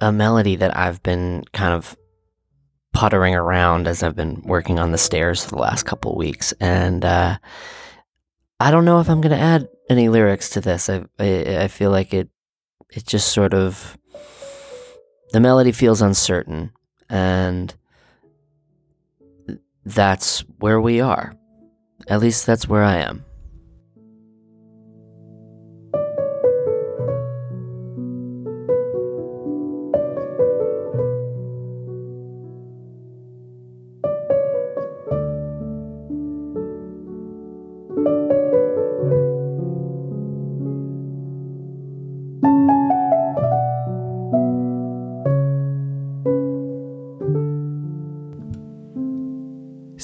a 0.00 0.10
melody 0.10 0.56
that 0.56 0.74
I've 0.74 1.02
been 1.02 1.44
kind 1.52 1.74
of 1.74 1.96
puttering 2.94 3.34
around 3.34 3.86
as 3.86 4.02
I've 4.02 4.16
been 4.16 4.40
working 4.42 4.78
on 4.78 4.90
the 4.90 4.98
stairs 4.98 5.44
for 5.44 5.50
the 5.50 5.58
last 5.58 5.82
couple 5.82 6.16
weeks, 6.16 6.52
and 6.52 7.04
uh, 7.04 7.36
I 8.58 8.70
don't 8.70 8.86
know 8.86 9.00
if 9.00 9.10
I'm 9.10 9.20
going 9.20 9.36
to 9.36 9.42
add 9.42 9.68
any 9.90 10.08
lyrics 10.08 10.48
to 10.50 10.62
this. 10.62 10.88
I, 10.88 11.04
I 11.18 11.64
I 11.64 11.68
feel 11.68 11.90
like 11.90 12.14
it 12.14 12.30
it 12.90 13.06
just 13.06 13.32
sort 13.34 13.52
of 13.52 13.98
the 15.32 15.40
melody 15.40 15.72
feels 15.72 16.00
uncertain, 16.00 16.72
and 17.10 17.74
that's 19.84 20.40
where 20.58 20.80
we 20.80 21.02
are. 21.02 21.34
At 22.06 22.20
least 22.20 22.46
that's 22.46 22.66
where 22.66 22.82
I 22.82 22.96
am. 22.96 23.26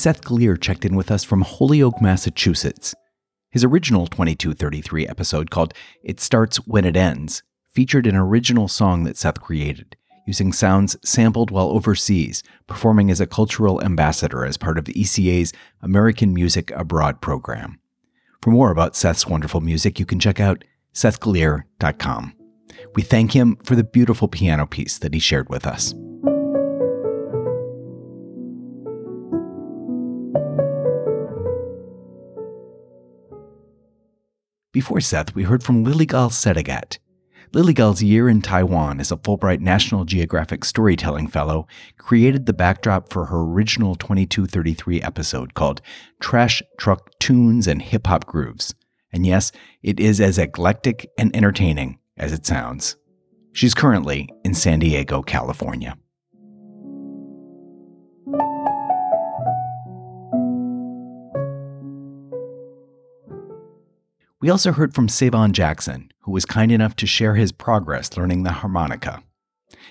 Seth 0.04 0.20
Gleer 0.20 0.58
checked 0.58 0.84
in 0.84 0.96
with 0.96 1.10
us 1.10 1.24
from 1.24 1.40
Holyoke, 1.40 1.98
Massachusetts. 2.02 2.94
His 3.50 3.64
original 3.64 4.06
2233 4.06 5.08
episode 5.08 5.50
called 5.50 5.72
It 6.02 6.20
Starts 6.20 6.58
When 6.66 6.84
It 6.84 6.94
Ends 6.94 7.42
featured 7.72 8.06
an 8.06 8.14
original 8.14 8.68
song 8.68 9.04
that 9.04 9.16
Seth 9.16 9.40
created, 9.40 9.96
using 10.26 10.52
sounds 10.52 10.94
sampled 11.02 11.50
while 11.50 11.70
overseas, 11.70 12.42
performing 12.66 13.10
as 13.10 13.18
a 13.18 13.26
cultural 13.26 13.82
ambassador 13.82 14.44
as 14.44 14.58
part 14.58 14.76
of 14.76 14.84
the 14.84 14.92
ECA's 14.92 15.54
American 15.80 16.34
Music 16.34 16.70
Abroad 16.72 17.22
program. 17.22 17.80
For 18.42 18.50
more 18.50 18.70
about 18.70 18.96
Seth's 18.96 19.26
wonderful 19.26 19.62
music, 19.62 19.98
you 19.98 20.04
can 20.04 20.20
check 20.20 20.38
out 20.38 20.64
sethgleer.com. 20.92 22.34
We 22.94 23.00
thank 23.00 23.32
him 23.32 23.56
for 23.64 23.74
the 23.74 23.84
beautiful 23.84 24.28
piano 24.28 24.66
piece 24.66 24.98
that 24.98 25.14
he 25.14 25.18
shared 25.18 25.48
with 25.48 25.66
us. 25.66 25.94
Before 34.74 35.00
Seth, 35.00 35.36
we 35.36 35.44
heard 35.44 35.62
from 35.62 35.84
Liligal 35.84 36.30
Setagat. 36.30 36.98
Liligal's 37.52 38.02
year 38.02 38.28
in 38.28 38.42
Taiwan 38.42 38.98
as 38.98 39.12
a 39.12 39.16
Fulbright 39.16 39.60
National 39.60 40.04
Geographic 40.04 40.64
Storytelling 40.64 41.28
Fellow 41.28 41.68
created 41.96 42.46
the 42.46 42.52
backdrop 42.52 43.12
for 43.12 43.26
her 43.26 43.42
original 43.42 43.94
2233 43.94 45.00
episode 45.00 45.54
called 45.54 45.80
Trash 46.18 46.60
Truck 46.76 47.16
Tunes 47.20 47.68
and 47.68 47.82
Hip 47.82 48.08
Hop 48.08 48.26
Grooves. 48.26 48.74
And 49.12 49.24
yes, 49.24 49.52
it 49.84 50.00
is 50.00 50.20
as 50.20 50.38
eclectic 50.38 51.08
and 51.16 51.34
entertaining 51.36 52.00
as 52.16 52.32
it 52.32 52.44
sounds. 52.44 52.96
She's 53.52 53.74
currently 53.74 54.28
in 54.44 54.54
San 54.54 54.80
Diego, 54.80 55.22
California. 55.22 55.96
We 64.44 64.50
also 64.50 64.72
heard 64.72 64.94
from 64.94 65.08
Savon 65.08 65.54
Jackson, 65.54 66.12
who 66.20 66.30
was 66.30 66.44
kind 66.44 66.70
enough 66.70 66.96
to 66.96 67.06
share 67.06 67.34
his 67.34 67.50
progress 67.50 68.14
learning 68.14 68.42
the 68.42 68.52
harmonica. 68.52 69.22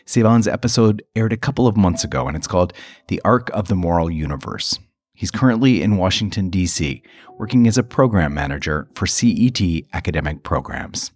Savon's 0.05 0.47
episode 0.47 1.01
aired 1.15 1.33
a 1.33 1.37
couple 1.37 1.65
of 1.65 1.75
months 1.75 2.03
ago, 2.03 2.27
and 2.27 2.37
it's 2.37 2.45
called 2.45 2.71
The 3.07 3.19
Arc 3.25 3.49
of 3.49 3.67
the 3.67 3.73
Moral 3.73 4.11
Universe. 4.11 4.77
He's 5.15 5.31
currently 5.31 5.81
in 5.81 5.97
Washington, 5.97 6.51
D.C., 6.51 7.01
working 7.39 7.67
as 7.67 7.79
a 7.79 7.83
program 7.83 8.35
manager 8.35 8.87
for 8.93 9.07
CET 9.07 9.59
academic 9.91 10.43
programs. 10.43 11.11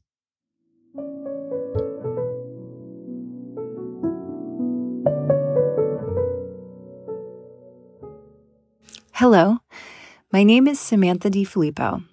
Hello, 9.14 9.60
my 10.34 10.44
name 10.44 10.68
is 10.68 10.80
Samantha 10.80 11.30
DiFilippo. 11.30 12.04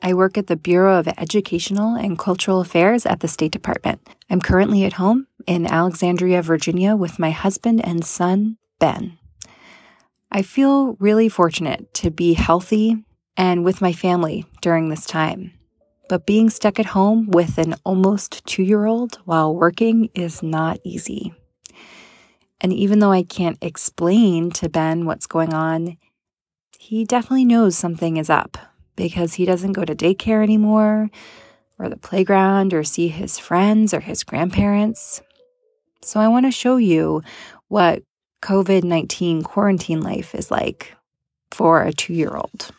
I 0.00 0.14
work 0.14 0.38
at 0.38 0.46
the 0.46 0.56
Bureau 0.56 0.98
of 0.98 1.08
Educational 1.08 1.94
and 1.94 2.18
Cultural 2.18 2.60
Affairs 2.60 3.04
at 3.04 3.20
the 3.20 3.28
State 3.28 3.50
Department. 3.50 4.00
I'm 4.30 4.40
currently 4.40 4.84
at 4.84 4.94
home 4.94 5.26
in 5.46 5.66
Alexandria, 5.66 6.40
Virginia, 6.40 6.94
with 6.94 7.18
my 7.18 7.30
husband 7.30 7.84
and 7.84 8.04
son, 8.04 8.58
Ben. 8.78 9.18
I 10.30 10.42
feel 10.42 10.94
really 11.00 11.28
fortunate 11.28 11.92
to 11.94 12.10
be 12.10 12.34
healthy 12.34 13.04
and 13.36 13.64
with 13.64 13.80
my 13.80 13.92
family 13.92 14.46
during 14.62 14.88
this 14.88 15.04
time. 15.04 15.52
But 16.08 16.26
being 16.26 16.48
stuck 16.48 16.78
at 16.78 16.86
home 16.86 17.28
with 17.28 17.58
an 17.58 17.74
almost 17.84 18.46
two 18.46 18.62
year 18.62 18.86
old 18.86 19.16
while 19.24 19.54
working 19.54 20.10
is 20.14 20.42
not 20.42 20.78
easy. 20.84 21.34
And 22.60 22.72
even 22.72 23.00
though 23.00 23.12
I 23.12 23.22
can't 23.24 23.58
explain 23.60 24.50
to 24.52 24.68
Ben 24.68 25.06
what's 25.06 25.26
going 25.26 25.52
on, 25.52 25.96
he 26.78 27.04
definitely 27.04 27.44
knows 27.44 27.76
something 27.76 28.16
is 28.16 28.30
up 28.30 28.58
because 28.98 29.34
he 29.34 29.46
doesn't 29.46 29.72
go 29.72 29.84
to 29.84 29.94
daycare 29.94 30.42
anymore, 30.42 31.08
or 31.78 31.88
the 31.88 31.96
playground, 31.96 32.74
or 32.74 32.82
see 32.82 33.08
his 33.08 33.38
friends 33.38 33.94
or 33.94 34.00
his 34.00 34.24
grandparents. 34.24 35.22
So, 36.02 36.20
I 36.20 36.28
want 36.28 36.46
to 36.46 36.50
show 36.50 36.76
you 36.76 37.22
what 37.68 38.02
COVID 38.42 38.82
19 38.82 39.42
quarantine 39.42 40.02
life 40.02 40.34
is 40.34 40.50
like 40.50 40.94
for 41.50 41.82
a 41.82 41.92
two 41.92 42.12
year 42.12 42.36
old. 42.36 42.70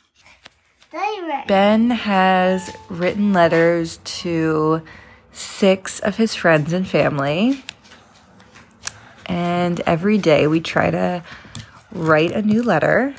Ben 1.48 1.90
has 1.92 2.76
written 2.90 3.34
letters 3.34 4.00
to 4.04 4.82
six 5.32 6.00
of 6.00 6.18
his 6.18 6.36
friends 6.36 6.74
and 6.74 6.88
family. 6.88 7.64
And 9.28 9.80
every 9.82 10.18
day 10.18 10.48
we 10.48 10.60
try 10.60 10.90
to 10.90 11.24
write 11.92 12.32
a 12.32 12.42
new 12.42 12.64
letter. 12.64 13.16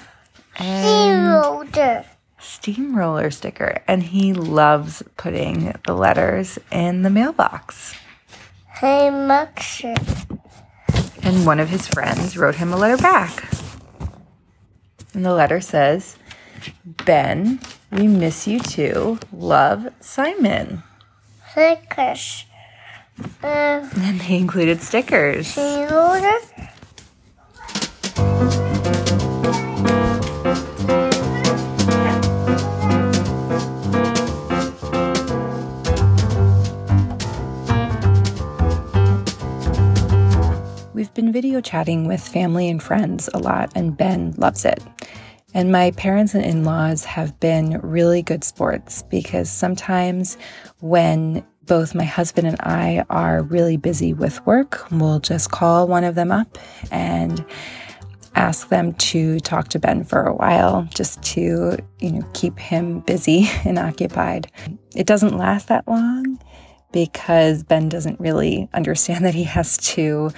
And 0.57 2.10
steamroller 2.41 3.31
sticker. 3.31 3.83
And 3.87 4.03
he 4.03 4.33
loves 4.33 5.03
putting 5.17 5.75
the 5.87 5.95
letters 5.95 6.59
in 6.73 7.03
the 7.03 7.11
mailbox. 7.11 7.95
Hey, 8.75 9.11
Max. 9.11 9.83
And 11.23 11.45
one 11.47 11.61
of 11.61 11.69
his 11.69 11.87
friends 11.87 12.37
wrote 12.37 12.55
him 12.57 12.73
a 12.73 12.77
letter 12.77 12.97
back. 13.01 13.53
And 15.13 15.25
the 15.25 15.35
letter 15.35 15.61
says, 15.61 16.17
Ben, 16.85 17.61
we 17.91 18.07
miss 18.07 18.47
you 18.47 18.59
too. 18.61 19.19
Love, 19.33 19.89
Simon. 20.01 20.83
Stickers. 21.51 22.45
Uh, 23.43 23.87
And 23.97 24.21
they 24.21 24.37
included 24.37 24.81
stickers. 24.81 25.49
steamroller. 25.49 26.39
We've 41.01 41.15
been 41.15 41.33
video 41.33 41.63
chatting 41.63 42.07
with 42.07 42.21
family 42.21 42.69
and 42.69 42.83
friends 42.83 43.31
a 43.33 43.39
lot, 43.39 43.73
and 43.75 43.97
Ben 43.97 44.35
loves 44.37 44.67
it. 44.67 44.83
And 45.55 45.73
my 45.73 45.93
parents 45.93 46.35
and 46.35 46.45
in 46.45 46.63
laws 46.63 47.07
have 47.07 47.41
been 47.41 47.81
really 47.81 48.21
good 48.21 48.45
sports 48.45 49.03
because 49.09 49.49
sometimes 49.51 50.37
when 50.81 51.43
both 51.65 51.95
my 51.95 52.05
husband 52.05 52.49
and 52.49 52.61
I 52.61 53.07
are 53.09 53.41
really 53.41 53.79
busy 53.79 54.13
with 54.13 54.45
work, 54.45 54.87
we'll 54.91 55.21
just 55.21 55.51
call 55.51 55.89
one 55.89 56.05
of 56.05 56.17
them 56.17 56.31
up 56.31 56.59
and 56.91 57.47
ask 58.35 58.69
them 58.69 58.93
to 58.97 59.41
talk 59.41 59.69
to 59.69 59.79
Ben 59.79 60.05
for 60.05 60.25
a 60.25 60.35
while 60.35 60.87
just 60.95 61.23
to, 61.23 61.79
you 62.01 62.13
know, 62.13 62.29
keep 62.35 62.59
him 62.59 63.01
busy 63.01 63.49
and 63.65 63.79
occupied. 63.79 64.53
It 64.95 65.07
doesn't 65.07 65.39
last 65.39 65.69
that 65.69 65.89
long 65.89 66.39
because 66.93 67.63
Ben 67.63 67.89
doesn't 67.89 68.21
really 68.21 68.69
understand 68.75 69.25
that 69.25 69.35
he 69.35 69.45
has 69.45 69.77
to 69.79 70.33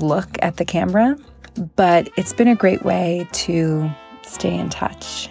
look 0.00 0.28
at 0.40 0.56
the 0.56 0.64
camera, 0.64 1.16
but 1.76 2.10
it's 2.16 2.32
been 2.32 2.48
a 2.48 2.54
great 2.54 2.84
way 2.84 3.28
to 3.32 3.90
stay 4.22 4.54
in 4.54 4.68
touch. 4.68 5.28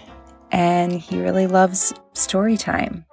And 0.52 0.94
he 0.94 1.20
really 1.20 1.48
loves 1.48 1.94
story 2.14 2.58
time. 2.58 3.06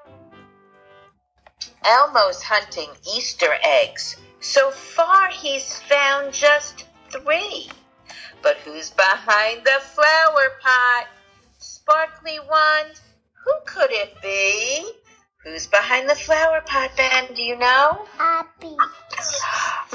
Elmo's 1.84 2.42
hunting 2.42 2.90
Easter 3.16 3.54
eggs. 3.62 4.16
So 4.40 4.70
far, 4.70 5.28
he's 5.30 5.80
found 5.80 6.32
just 6.32 6.86
three. 7.10 7.68
But 8.42 8.56
who's 8.58 8.90
behind 8.90 9.64
the 9.64 9.80
flower 9.80 10.58
pot? 10.60 11.06
Sparkly 11.58 12.38
wand, 12.50 13.00
who 13.44 13.52
could 13.66 13.90
it 13.90 14.14
be? 14.22 14.90
Who's 15.44 15.66
behind 15.66 16.08
the 16.08 16.14
flower 16.14 16.62
pot, 16.66 16.90
Ben? 16.96 17.34
Do 17.34 17.42
you 17.42 17.58
know? 17.58 18.06
Happy. 18.16 18.76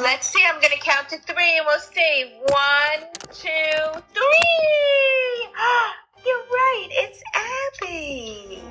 Let's 0.01 0.27
see. 0.27 0.41
I'm 0.47 0.61
going 0.61 0.71
to 0.71 0.79
count 0.79 1.09
to 1.09 1.17
three 1.17 1.57
and 1.57 1.65
we'll 1.65 1.77
see. 1.79 2.31
One, 2.47 3.09
two, 3.33 3.99
three. 4.13 5.49
You're 6.25 6.45
right. 6.49 6.87
It's 6.91 7.21
Abby. 7.35 8.63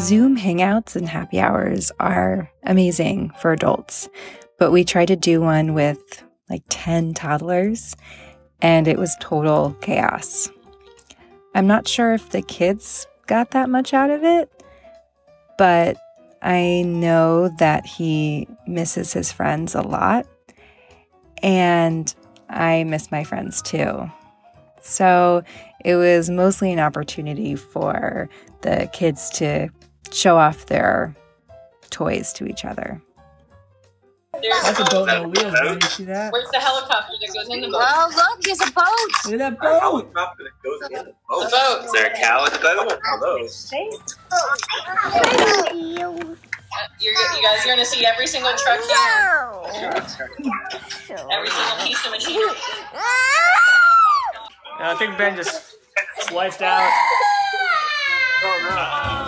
Zoom 0.00 0.36
hangouts 0.36 0.96
and 0.96 1.08
happy 1.08 1.40
hours 1.40 1.90
are 1.98 2.50
amazing 2.62 3.32
for 3.40 3.52
adults, 3.52 4.10
but 4.58 4.70
we 4.70 4.84
tried 4.84 5.08
to 5.08 5.16
do 5.16 5.40
one 5.40 5.72
with 5.72 6.22
like 6.50 6.64
10 6.68 7.14
toddlers 7.14 7.96
and 8.60 8.86
it 8.86 8.98
was 8.98 9.16
total 9.18 9.74
chaos. 9.80 10.50
I'm 11.54 11.66
not 11.66 11.86
sure 11.86 12.14
if 12.14 12.30
the 12.30 12.42
kids 12.42 13.06
got 13.26 13.52
that 13.52 13.70
much 13.70 13.94
out 13.94 14.10
of 14.10 14.24
it, 14.24 14.50
but 15.56 15.96
I 16.42 16.82
know 16.84 17.48
that 17.58 17.86
he 17.86 18.48
misses 18.66 19.12
his 19.12 19.32
friends 19.32 19.74
a 19.74 19.82
lot 19.82 20.26
and 21.42 22.12
I 22.48 22.84
miss 22.84 23.10
my 23.10 23.24
friends 23.24 23.62
too. 23.62 24.10
So 24.82 25.42
it 25.84 25.96
was 25.96 26.28
mostly 26.28 26.72
an 26.72 26.80
opportunity 26.80 27.54
for 27.54 28.28
the 28.62 28.90
kids 28.92 29.30
to 29.30 29.68
show 30.12 30.36
off 30.36 30.66
their 30.66 31.14
toys 31.90 32.32
to 32.34 32.46
each 32.46 32.64
other. 32.64 33.00
That's 34.42 34.80
a 34.80 34.84
boat 34.84 35.08
on 35.08 35.30
wheels, 35.30 35.52
man. 35.52 35.78
You 35.80 35.88
see 35.88 36.04
that? 36.04 36.32
Where's 36.32 36.50
the 36.50 36.58
helicopter 36.58 37.12
that 37.20 37.34
goes 37.34 37.48
in 37.48 37.60
the 37.60 37.68
boat? 37.68 37.82
Oh, 37.82 38.12
look, 38.14 38.42
there's 38.42 38.60
a 38.60 38.70
boat. 38.72 38.83
Look 39.24 39.34
at 39.34 39.38
that 39.38 39.58
boat. 39.60 39.80
Helicopter 39.80 40.44
in 40.44 40.52
the 40.80 40.90
boat. 40.90 40.90
The 40.90 41.48
boat. 41.50 41.84
Is 41.84 41.92
there 41.92 42.06
a 42.12 42.16
cow 42.16 42.44
in 42.44 42.52
the 42.52 42.58
boat? 42.58 43.00
Hello. 43.04 43.36
You're, 47.00 47.12
you 47.12 47.42
guys 47.42 47.62
are 47.62 47.66
going 47.66 47.78
to 47.78 47.84
see 47.84 48.04
every 48.04 48.26
single 48.26 48.52
truck 48.56 48.80
here. 48.80 49.52
Every 51.30 51.50
single 51.50 51.76
piece 51.84 52.04
of 52.04 52.10
machinery. 52.16 52.50
I 54.80 54.94
think 54.98 55.16
Ben 55.16 55.36
just 55.36 55.76
wiped 56.32 56.62
out. 56.62 56.90
Oh, 58.46 59.23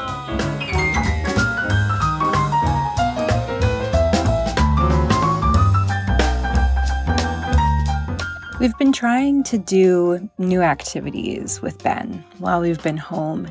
We've 8.59 8.77
been 8.79 8.93
trying 8.93 9.43
to 9.45 9.59
do 9.59 10.31
new 10.39 10.63
activities 10.63 11.61
with 11.61 11.83
Ben 11.83 12.25
while 12.39 12.63
we've 12.63 12.83
been 12.83 12.97
home. 12.97 13.49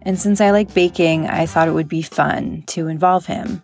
And 0.00 0.18
since 0.18 0.40
I 0.40 0.50
like 0.50 0.72
baking, 0.72 1.26
I 1.26 1.44
thought 1.44 1.68
it 1.68 1.72
would 1.72 1.88
be 1.88 2.00
fun 2.00 2.62
to 2.68 2.88
involve 2.88 3.26
him. 3.26 3.62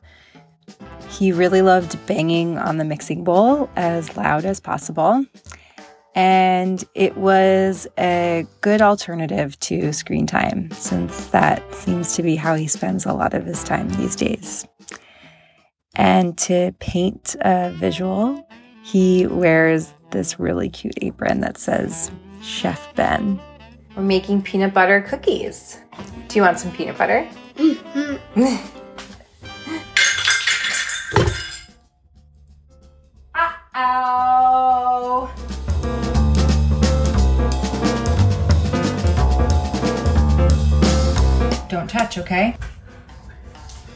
He 1.09 1.33
really 1.33 1.63
loved 1.63 1.99
banging 2.07 2.59
on 2.59 2.77
the 2.77 2.85
mixing 2.85 3.25
bowl 3.25 3.71
as 3.75 4.19
loud 4.19 4.45
as 4.45 4.61
possible. 4.61 5.25
And 6.15 6.85
it 6.95 7.17
was 7.17 7.87
a 7.99 8.47
good 8.61 8.83
alternative 8.83 9.59
to 9.61 9.95
screen 9.95 10.27
time, 10.27 10.71
since 10.73 11.29
that 11.29 11.75
seems 11.75 12.15
to 12.17 12.23
be 12.23 12.37
how 12.37 12.55
he 12.55 12.67
spends 12.67 13.07
a 13.07 13.15
lot 13.15 13.33
of 13.33 13.47
his 13.47 13.65
time 13.65 13.89
these 13.89 14.15
days. 14.15 14.67
And 15.97 16.37
to 16.39 16.75
paint 16.81 17.35
a 17.41 17.71
visual, 17.71 18.47
he 18.83 19.27
wears 19.27 19.95
this 20.11 20.39
really 20.39 20.69
cute 20.69 20.99
apron 21.01 21.41
that 21.41 21.57
says 21.57 22.11
Chef 22.43 22.95
Ben. 22.95 23.41
We're 23.97 24.03
making 24.03 24.43
peanut 24.43 24.75
butter 24.75 25.01
cookies. 25.01 25.79
Do 26.29 26.37
you 26.37 26.43
want 26.43 26.59
some 26.59 26.73
peanut 26.73 26.99
butter? 26.99 27.29
Ow! 33.75 35.31
Don't 41.69 41.89
touch, 41.89 42.19
okay? 42.19 42.57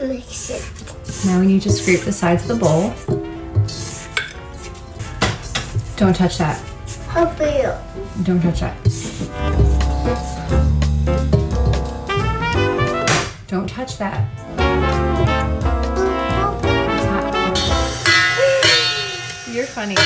Mix 0.01 0.51
it. 0.51 1.27
Now 1.27 1.41
we 1.41 1.47
need 1.47 1.63
to 1.63 1.71
scrape 1.71 2.01
the 2.01 2.13
sides 2.13 2.49
of 2.49 2.49
the 2.49 2.57
bowl. 2.57 2.93
Don't 5.97 6.15
touch 6.15 6.37
that. 6.37 6.63
Don't 8.23 8.43
touch 8.43 8.61
that. 8.61 8.77
Don't 13.47 13.67
touch 13.67 13.97
that. 13.97 14.29
You're 19.51 19.65
funny. 19.65 19.97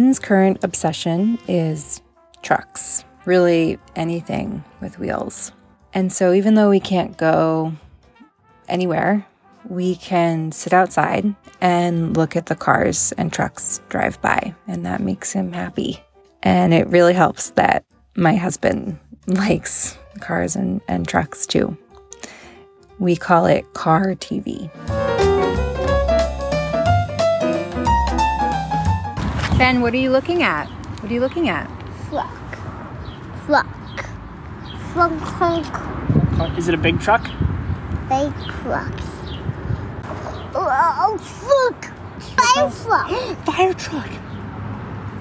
Ben's 0.00 0.18
current 0.18 0.64
obsession 0.64 1.38
is 1.46 2.00
trucks, 2.40 3.04
really 3.26 3.78
anything 3.96 4.64
with 4.80 4.98
wheels. 4.98 5.52
And 5.92 6.10
so, 6.10 6.32
even 6.32 6.54
though 6.54 6.70
we 6.70 6.80
can't 6.80 7.18
go 7.18 7.74
anywhere, 8.66 9.26
we 9.68 9.96
can 9.96 10.52
sit 10.52 10.72
outside 10.72 11.34
and 11.60 12.16
look 12.16 12.34
at 12.34 12.46
the 12.46 12.56
cars 12.56 13.12
and 13.18 13.30
trucks 13.30 13.82
drive 13.90 14.18
by, 14.22 14.54
and 14.66 14.86
that 14.86 15.02
makes 15.02 15.32
him 15.32 15.52
happy. 15.52 16.02
And 16.42 16.72
it 16.72 16.86
really 16.86 17.12
helps 17.12 17.50
that 17.50 17.84
my 18.16 18.36
husband 18.36 18.98
likes 19.26 19.98
cars 20.20 20.56
and, 20.56 20.80
and 20.88 21.06
trucks 21.06 21.46
too. 21.46 21.76
We 22.98 23.16
call 23.16 23.44
it 23.44 23.70
car 23.74 24.14
TV. 24.14 24.70
Ben, 29.60 29.82
what 29.82 29.92
are 29.92 29.98
you 29.98 30.08
looking 30.08 30.42
at? 30.42 30.68
What 31.02 31.10
are 31.10 31.12
you 31.12 31.20
looking 31.20 31.50
at? 31.50 31.66
Flock. 32.08 32.34
Flock. 33.44 34.06
Flunk, 34.94 35.20
clunk. 35.20 36.56
Is 36.56 36.68
it 36.68 36.72
a 36.72 36.78
big 36.78 36.98
truck? 36.98 37.22
Big 38.08 38.32
trucks. 38.62 39.04
Oh, 40.54 41.18
fuck! 41.20 41.92
Fire 42.22 42.70
truck. 42.70 43.44
Fire 43.44 43.74
truck. 43.74 44.10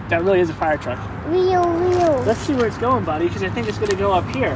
That 0.07 0.23
really 0.23 0.39
is 0.39 0.49
a 0.49 0.53
fire 0.53 0.77
truck. 0.77 0.99
Real, 1.27 1.69
real. 1.69 2.23
Let's 2.23 2.39
see 2.39 2.53
where 2.53 2.67
it's 2.67 2.77
going, 2.77 3.03
buddy, 3.03 3.27
because 3.27 3.43
I 3.43 3.49
think 3.49 3.67
it's 3.67 3.77
going 3.77 3.91
to 3.91 3.97
go 3.97 4.13
up 4.13 4.25
here. 4.33 4.55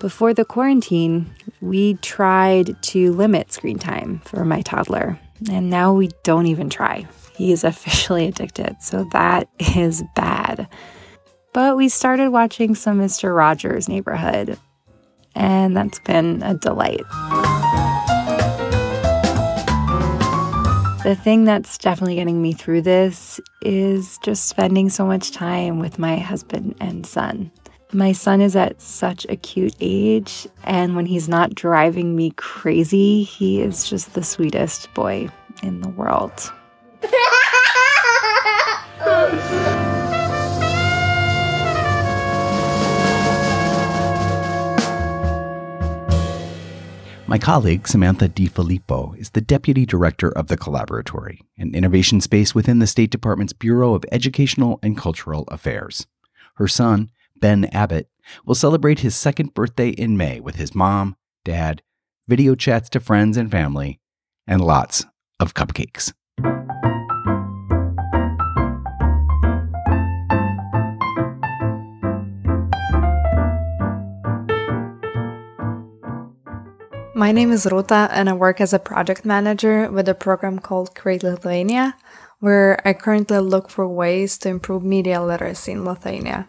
Before 0.00 0.34
the 0.34 0.44
quarantine, 0.44 1.32
we 1.60 1.94
tried 1.94 2.80
to 2.82 3.12
limit 3.12 3.52
screen 3.52 3.78
time 3.78 4.20
for 4.24 4.44
my 4.44 4.62
toddler, 4.62 5.18
and 5.50 5.70
now 5.70 5.92
we 5.92 6.10
don't 6.22 6.46
even 6.46 6.70
try. 6.70 7.06
He 7.36 7.52
is 7.52 7.64
officially 7.64 8.26
addicted, 8.26 8.76
so 8.80 9.08
that 9.12 9.48
is 9.76 10.02
bad. 10.14 10.68
But 11.52 11.76
we 11.76 11.88
started 11.88 12.30
watching 12.30 12.74
some 12.74 13.00
Mr. 13.00 13.34
Rogers' 13.34 13.88
Neighborhood, 13.88 14.58
and 15.34 15.76
that's 15.76 15.98
been 16.00 16.42
a 16.42 16.54
delight. 16.54 17.04
The 21.04 21.14
thing 21.14 21.44
that's 21.44 21.78
definitely 21.78 22.16
getting 22.16 22.42
me 22.42 22.52
through 22.52 22.82
this 22.82 23.40
is 23.62 24.18
just 24.22 24.46
spending 24.46 24.90
so 24.90 25.06
much 25.06 25.30
time 25.30 25.78
with 25.78 25.98
my 25.98 26.18
husband 26.18 26.74
and 26.80 27.06
son. 27.06 27.50
My 27.94 28.12
son 28.12 28.42
is 28.42 28.54
at 28.54 28.82
such 28.82 29.24
a 29.30 29.36
cute 29.36 29.74
age, 29.80 30.46
and 30.64 30.94
when 30.94 31.06
he's 31.06 31.26
not 31.26 31.54
driving 31.54 32.14
me 32.14 32.32
crazy, 32.36 33.22
he 33.22 33.62
is 33.62 33.88
just 33.88 34.12
the 34.12 34.22
sweetest 34.22 34.92
boy 34.92 35.30
in 35.62 35.80
the 35.80 35.88
world. 35.88 36.52
My 47.26 47.38
colleague, 47.38 47.88
Samantha 47.88 48.28
DiFilippo, 48.28 49.16
is 49.18 49.30
the 49.30 49.40
Deputy 49.40 49.86
Director 49.86 50.30
of 50.30 50.48
the 50.48 50.58
Collaboratory, 50.58 51.40
an 51.56 51.74
innovation 51.74 52.20
space 52.20 52.54
within 52.54 52.80
the 52.80 52.86
State 52.86 53.10
Department's 53.10 53.54
Bureau 53.54 53.94
of 53.94 54.04
Educational 54.12 54.78
and 54.82 54.94
Cultural 54.94 55.44
Affairs. 55.48 56.06
Her 56.56 56.68
son, 56.68 57.10
Ben 57.40 57.66
Abbott, 57.66 58.08
will 58.44 58.54
celebrate 58.54 59.00
his 59.00 59.16
second 59.16 59.54
birthday 59.54 59.90
in 59.90 60.16
May 60.16 60.40
with 60.40 60.56
his 60.56 60.74
mom, 60.74 61.16
dad, 61.44 61.82
video 62.26 62.54
chats 62.54 62.88
to 62.90 63.00
friends 63.00 63.36
and 63.36 63.50
family, 63.50 64.00
and 64.46 64.60
lots 64.60 65.04
of 65.40 65.54
cupcakes. 65.54 66.12
My 77.14 77.32
name 77.32 77.50
is 77.50 77.66
Ruta, 77.66 78.08
and 78.12 78.28
I 78.28 78.32
work 78.32 78.60
as 78.60 78.72
a 78.72 78.78
project 78.78 79.24
manager 79.24 79.90
with 79.90 80.08
a 80.08 80.14
program 80.14 80.60
called 80.60 80.94
Create 80.94 81.24
Lithuania, 81.24 81.96
where 82.38 82.80
I 82.86 82.92
currently 82.92 83.38
look 83.40 83.70
for 83.70 83.88
ways 83.88 84.38
to 84.38 84.48
improve 84.48 84.84
media 84.84 85.20
literacy 85.20 85.72
in 85.72 85.84
Lithuania. 85.84 86.46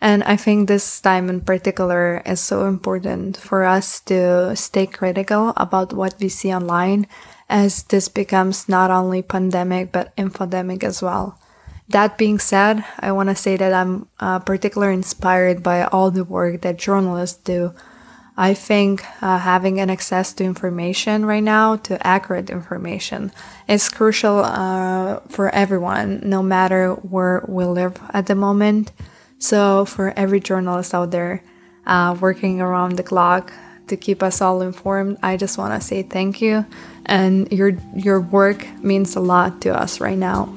And 0.00 0.22
I 0.24 0.36
think 0.36 0.68
this 0.68 1.00
time 1.00 1.30
in 1.30 1.40
particular 1.40 2.22
is 2.26 2.40
so 2.40 2.66
important 2.66 3.36
for 3.36 3.64
us 3.64 4.00
to 4.00 4.54
stay 4.54 4.86
critical 4.86 5.52
about 5.56 5.92
what 5.92 6.14
we 6.20 6.28
see 6.28 6.52
online 6.52 7.06
as 7.48 7.84
this 7.84 8.08
becomes 8.08 8.68
not 8.68 8.90
only 8.90 9.22
pandemic 9.22 9.92
but 9.92 10.14
infodemic 10.16 10.84
as 10.84 11.00
well. 11.00 11.38
That 11.88 12.18
being 12.18 12.38
said, 12.38 12.84
I 12.98 13.12
want 13.12 13.28
to 13.28 13.36
say 13.36 13.56
that 13.56 13.72
I'm 13.72 14.08
uh, 14.18 14.40
particularly 14.40 14.94
inspired 14.94 15.62
by 15.62 15.84
all 15.84 16.10
the 16.10 16.24
work 16.24 16.62
that 16.62 16.78
journalists 16.78 17.38
do. 17.38 17.72
I 18.36 18.52
think 18.52 19.04
uh, 19.22 19.38
having 19.38 19.80
an 19.80 19.88
access 19.88 20.34
to 20.34 20.44
information 20.44 21.24
right 21.24 21.42
now, 21.42 21.76
to 21.76 22.04
accurate 22.06 22.50
information, 22.50 23.32
is 23.66 23.88
crucial 23.88 24.40
uh, 24.40 25.20
for 25.28 25.48
everyone, 25.54 26.20
no 26.24 26.42
matter 26.42 26.92
where 26.92 27.44
we 27.48 27.64
live 27.64 27.98
at 28.12 28.26
the 28.26 28.34
moment. 28.34 28.92
So, 29.38 29.84
for 29.84 30.12
every 30.16 30.40
journalist 30.40 30.94
out 30.94 31.10
there 31.10 31.42
uh, 31.86 32.16
working 32.20 32.60
around 32.60 32.96
the 32.96 33.02
clock 33.02 33.52
to 33.86 33.96
keep 33.96 34.22
us 34.22 34.40
all 34.40 34.62
informed. 34.62 35.18
I 35.22 35.36
just 35.36 35.58
want 35.58 35.80
to 35.80 35.86
say 35.86 36.02
thank 36.02 36.40
you, 36.40 36.66
and 37.06 37.50
your 37.52 37.76
your 37.94 38.20
work 38.20 38.66
means 38.82 39.14
a 39.16 39.20
lot 39.20 39.60
to 39.62 39.76
us 39.78 40.00
right 40.00 40.18
now. 40.18 40.52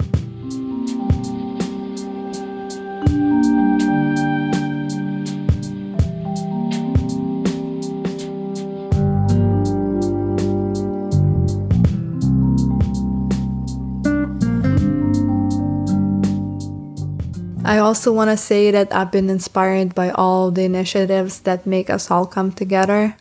I 17.69 17.77
also 17.77 18.11
want 18.11 18.31
to 18.31 18.37
say 18.37 18.71
that 18.71 18.91
I've 18.91 19.11
been 19.11 19.29
inspired 19.29 19.93
by 19.93 20.09
all 20.09 20.49
the 20.49 20.63
initiatives 20.63 21.41
that 21.41 21.67
make 21.67 21.91
us 21.91 22.09
all 22.09 22.25
come 22.25 22.51
together. 22.51 23.15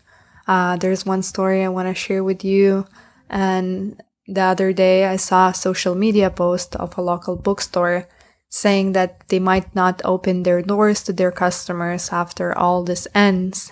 Uh, 0.46 0.78
there's 0.78 1.04
one 1.04 1.22
story 1.22 1.62
I 1.62 1.68
want 1.68 1.86
to 1.86 1.94
share 1.94 2.24
with 2.24 2.42
you. 2.42 2.86
And 3.28 4.00
the 4.26 4.40
other 4.40 4.72
day, 4.72 5.04
I 5.04 5.16
saw 5.16 5.50
a 5.50 5.54
social 5.54 5.94
media 5.94 6.30
post 6.30 6.76
of 6.76 6.96
a 6.96 7.02
local 7.02 7.36
bookstore 7.36 8.08
saying 8.48 8.92
that 8.92 9.20
they 9.28 9.38
might 9.38 9.74
not 9.74 10.00
open 10.02 10.44
their 10.44 10.62
doors 10.62 11.02
to 11.02 11.12
their 11.12 11.30
customers 11.30 12.08
after 12.10 12.56
all 12.56 12.84
this 12.84 13.06
ends. 13.14 13.70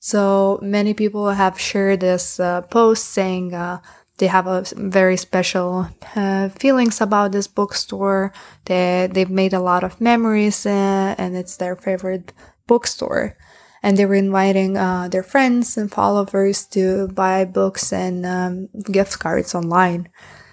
So 0.00 0.58
many 0.60 0.92
people 0.92 1.30
have 1.30 1.60
shared 1.60 2.00
this 2.00 2.40
uh, 2.40 2.62
post 2.62 3.06
saying 3.06 3.54
uh, 3.54 3.78
they 4.18 4.28
have 4.28 4.46
a 4.46 4.64
very 4.76 5.16
special 5.16 5.88
uh, 6.14 6.48
feelings 6.50 7.00
about 7.00 7.32
this 7.32 7.48
bookstore. 7.48 8.32
They 8.66 9.08
they've 9.10 9.30
made 9.30 9.52
a 9.52 9.60
lot 9.60 9.82
of 9.82 10.00
memories, 10.00 10.66
uh, 10.66 11.14
and 11.18 11.36
it's 11.36 11.56
their 11.56 11.76
favorite 11.76 12.32
bookstore. 12.66 13.36
And 13.82 13.98
they 13.98 14.06
were 14.06 14.14
inviting 14.14 14.78
uh, 14.78 15.08
their 15.08 15.22
friends 15.22 15.76
and 15.76 15.90
followers 15.90 16.64
to 16.68 17.08
buy 17.08 17.44
books 17.44 17.92
and 17.92 18.24
um, 18.24 18.68
gift 18.90 19.18
cards 19.18 19.54
online. 19.54 20.08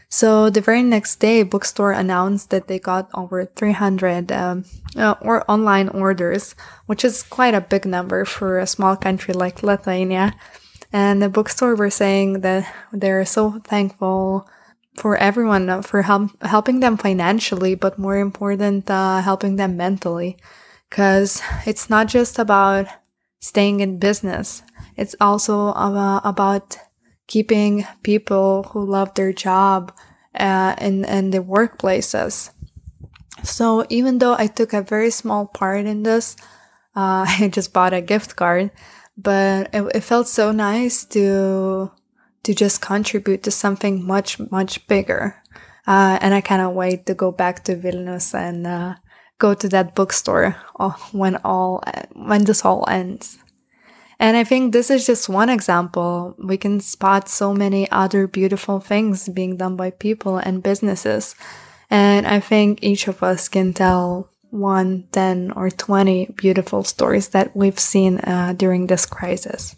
So 0.09 0.49
the 0.49 0.59
very 0.59 0.83
next 0.83 1.21
day, 1.21 1.41
bookstore 1.43 1.93
announced 1.93 2.49
that 2.49 2.67
they 2.67 2.79
got 2.79 3.09
over 3.13 3.45
300 3.45 4.29
um, 4.33 4.65
uh, 4.97 5.15
or 5.21 5.49
online 5.49 5.87
orders, 5.87 6.53
which 6.85 7.05
is 7.05 7.23
quite 7.23 7.53
a 7.53 7.61
big 7.61 7.85
number 7.85 8.25
for 8.25 8.59
a 8.59 8.67
small 8.67 8.97
country 8.97 9.33
like 9.33 9.63
Lithuania. 9.63 10.35
And 10.93 11.21
the 11.21 11.29
bookstore 11.29 11.75
were 11.75 11.89
saying 11.89 12.41
that 12.41 12.71
they're 12.91 13.25
so 13.25 13.59
thankful 13.63 14.47
for 14.95 15.15
everyone 15.17 15.69
uh, 15.69 15.81
for 15.81 16.01
help, 16.01 16.31
helping 16.43 16.81
them 16.81 16.97
financially, 16.97 17.75
but 17.75 17.97
more 17.97 18.17
important, 18.17 18.89
uh, 18.89 19.21
helping 19.21 19.55
them 19.55 19.77
mentally. 19.77 20.37
Because 20.89 21.41
it's 21.65 21.89
not 21.89 22.07
just 22.07 22.37
about 22.37 22.87
staying 23.39 23.79
in 23.79 23.97
business, 23.97 24.61
it's 24.97 25.15
also 25.21 25.69
about, 25.69 26.21
about 26.25 26.77
keeping 27.27 27.87
people 28.03 28.63
who 28.71 28.85
love 28.85 29.13
their 29.13 29.31
job 29.31 29.93
uh, 30.35 30.75
in, 30.79 31.05
in 31.05 31.31
the 31.31 31.39
workplaces. 31.39 32.51
So 33.43 33.85
even 33.89 34.19
though 34.19 34.35
I 34.37 34.47
took 34.47 34.73
a 34.73 34.81
very 34.81 35.09
small 35.09 35.45
part 35.47 35.85
in 35.85 36.03
this, 36.03 36.35
uh, 36.93 37.25
I 37.39 37.49
just 37.51 37.71
bought 37.71 37.93
a 37.93 38.01
gift 38.01 38.35
card 38.35 38.71
but 39.21 39.69
it, 39.73 39.83
it 39.95 40.01
felt 40.01 40.27
so 40.27 40.51
nice 40.51 41.05
to 41.05 41.91
to 42.43 42.55
just 42.55 42.81
contribute 42.81 43.43
to 43.43 43.51
something 43.51 44.05
much 44.05 44.39
much 44.51 44.87
bigger. 44.87 45.37
Uh, 45.87 46.17
and 46.21 46.33
i 46.33 46.41
cannot 46.41 46.75
wait 46.75 47.05
to 47.05 47.13
go 47.13 47.31
back 47.31 47.63
to 47.63 47.75
vilnius 47.75 48.33
and 48.33 48.67
uh, 48.67 48.95
go 49.39 49.53
to 49.55 49.67
that 49.67 49.95
bookstore 49.95 50.55
when 51.11 51.35
all 51.43 51.83
when 52.13 52.43
this 52.45 52.65
all 52.65 52.85
ends. 52.87 53.37
And 54.19 54.37
i 54.37 54.43
think 54.43 54.73
this 54.73 54.89
is 54.89 55.05
just 55.05 55.29
one 55.29 55.49
example. 55.49 56.35
We 56.37 56.57
can 56.57 56.79
spot 56.79 57.29
so 57.29 57.53
many 57.53 57.89
other 57.91 58.27
beautiful 58.27 58.79
things 58.79 59.29
being 59.29 59.57
done 59.57 59.75
by 59.75 59.91
people 59.91 60.37
and 60.37 60.63
businesses. 60.63 61.35
And 61.89 62.25
i 62.25 62.39
think 62.39 62.79
each 62.81 63.07
of 63.07 63.21
us 63.21 63.49
can 63.49 63.73
tell 63.73 64.30
one, 64.51 65.07
10, 65.11 65.51
or 65.55 65.69
20 65.69 66.33
beautiful 66.35 66.83
stories 66.83 67.29
that 67.29 67.55
we've 67.55 67.79
seen 67.79 68.19
uh, 68.19 68.53
during 68.55 68.87
this 68.87 69.05
crisis. 69.05 69.75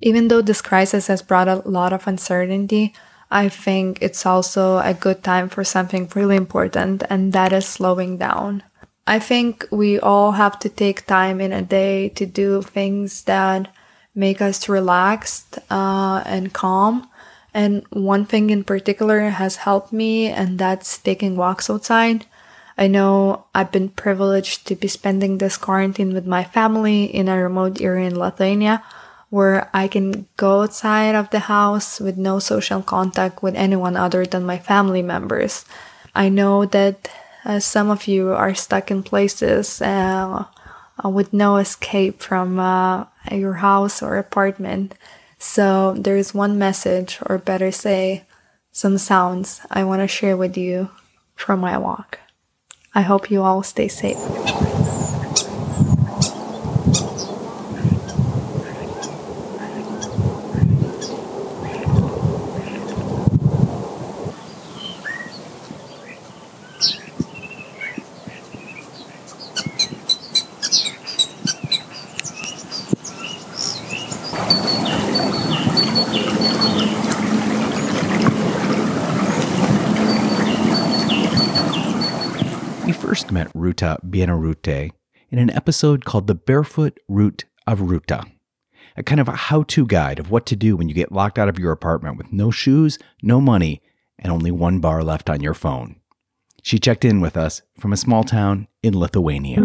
Even 0.00 0.28
though 0.28 0.40
this 0.40 0.62
crisis 0.62 1.08
has 1.08 1.20
brought 1.20 1.48
a 1.48 1.56
lot 1.68 1.92
of 1.92 2.06
uncertainty, 2.06 2.94
I 3.30 3.50
think 3.50 3.98
it's 4.00 4.24
also 4.24 4.78
a 4.78 4.94
good 4.94 5.22
time 5.22 5.50
for 5.50 5.64
something 5.64 6.10
really 6.14 6.36
important, 6.36 7.02
and 7.10 7.32
that 7.34 7.52
is 7.52 7.66
slowing 7.66 8.16
down. 8.16 8.62
I 9.08 9.18
think 9.18 9.66
we 9.70 9.98
all 9.98 10.32
have 10.32 10.58
to 10.58 10.68
take 10.68 11.06
time 11.06 11.40
in 11.40 11.50
a 11.50 11.62
day 11.62 12.10
to 12.10 12.26
do 12.26 12.60
things 12.60 13.24
that 13.24 13.72
make 14.14 14.42
us 14.42 14.68
relaxed 14.68 15.58
uh, 15.70 16.22
and 16.26 16.52
calm. 16.52 17.08
And 17.54 17.86
one 17.88 18.26
thing 18.26 18.50
in 18.50 18.64
particular 18.64 19.30
has 19.30 19.64
helped 19.64 19.94
me, 19.94 20.26
and 20.26 20.58
that's 20.58 20.98
taking 20.98 21.36
walks 21.36 21.70
outside. 21.70 22.26
I 22.76 22.86
know 22.86 23.46
I've 23.54 23.72
been 23.72 23.88
privileged 23.88 24.66
to 24.66 24.76
be 24.76 24.88
spending 24.88 25.38
this 25.38 25.56
quarantine 25.56 26.12
with 26.12 26.26
my 26.26 26.44
family 26.44 27.04
in 27.04 27.28
a 27.28 27.42
remote 27.42 27.80
area 27.80 28.08
in 28.08 28.18
Lithuania 28.18 28.84
where 29.30 29.70
I 29.72 29.88
can 29.88 30.26
go 30.36 30.62
outside 30.62 31.14
of 31.14 31.30
the 31.30 31.48
house 31.48 31.98
with 31.98 32.18
no 32.18 32.40
social 32.40 32.82
contact 32.82 33.42
with 33.42 33.54
anyone 33.56 33.96
other 33.96 34.26
than 34.26 34.44
my 34.44 34.58
family 34.58 35.00
members. 35.00 35.64
I 36.14 36.28
know 36.28 36.66
that 36.66 37.08
uh, 37.48 37.58
some 37.58 37.90
of 37.90 38.06
you 38.06 38.28
are 38.30 38.54
stuck 38.54 38.90
in 38.90 39.02
places 39.02 39.80
uh, 39.80 40.44
uh, 41.02 41.08
with 41.08 41.32
no 41.32 41.56
escape 41.56 42.20
from 42.20 42.60
uh, 42.60 43.06
your 43.32 43.54
house 43.54 44.02
or 44.02 44.16
apartment. 44.18 44.94
So 45.38 45.94
there 45.94 46.16
is 46.16 46.34
one 46.34 46.58
message, 46.58 47.18
or 47.26 47.38
better 47.38 47.72
say, 47.72 48.24
some 48.70 48.98
sounds 48.98 49.62
I 49.70 49.82
want 49.84 50.02
to 50.02 50.08
share 50.08 50.36
with 50.36 50.56
you 50.56 50.90
from 51.34 51.60
my 51.60 51.78
walk. 51.78 52.18
I 52.94 53.00
hope 53.00 53.30
you 53.30 53.42
all 53.42 53.62
stay 53.62 53.88
safe. 53.88 54.18
first 83.08 83.32
met 83.32 83.48
Ruta 83.78 84.00
Bienarute 84.04 84.90
in 85.30 85.38
an 85.38 85.50
episode 85.50 86.04
called 86.04 86.26
The 86.26 86.34
Barefoot 86.34 86.98
Route 87.06 87.44
of 87.64 87.80
Ruta, 87.80 88.24
a 88.96 89.04
kind 89.04 89.20
of 89.20 89.28
a 89.28 89.36
how 89.36 89.62
to 89.64 89.86
guide 89.86 90.18
of 90.18 90.32
what 90.32 90.46
to 90.46 90.56
do 90.56 90.76
when 90.76 90.88
you 90.88 90.96
get 90.96 91.12
locked 91.12 91.38
out 91.38 91.48
of 91.48 91.60
your 91.60 91.70
apartment 91.70 92.18
with 92.18 92.32
no 92.32 92.50
shoes, 92.50 92.98
no 93.22 93.40
money, 93.40 93.80
and 94.18 94.32
only 94.32 94.50
one 94.50 94.80
bar 94.80 95.04
left 95.04 95.30
on 95.30 95.42
your 95.42 95.54
phone. 95.54 95.94
She 96.60 96.80
checked 96.80 97.04
in 97.04 97.20
with 97.20 97.36
us 97.36 97.62
from 97.78 97.92
a 97.92 97.96
small 97.96 98.24
town 98.24 98.66
in 98.82 98.98
Lithuania. 98.98 99.60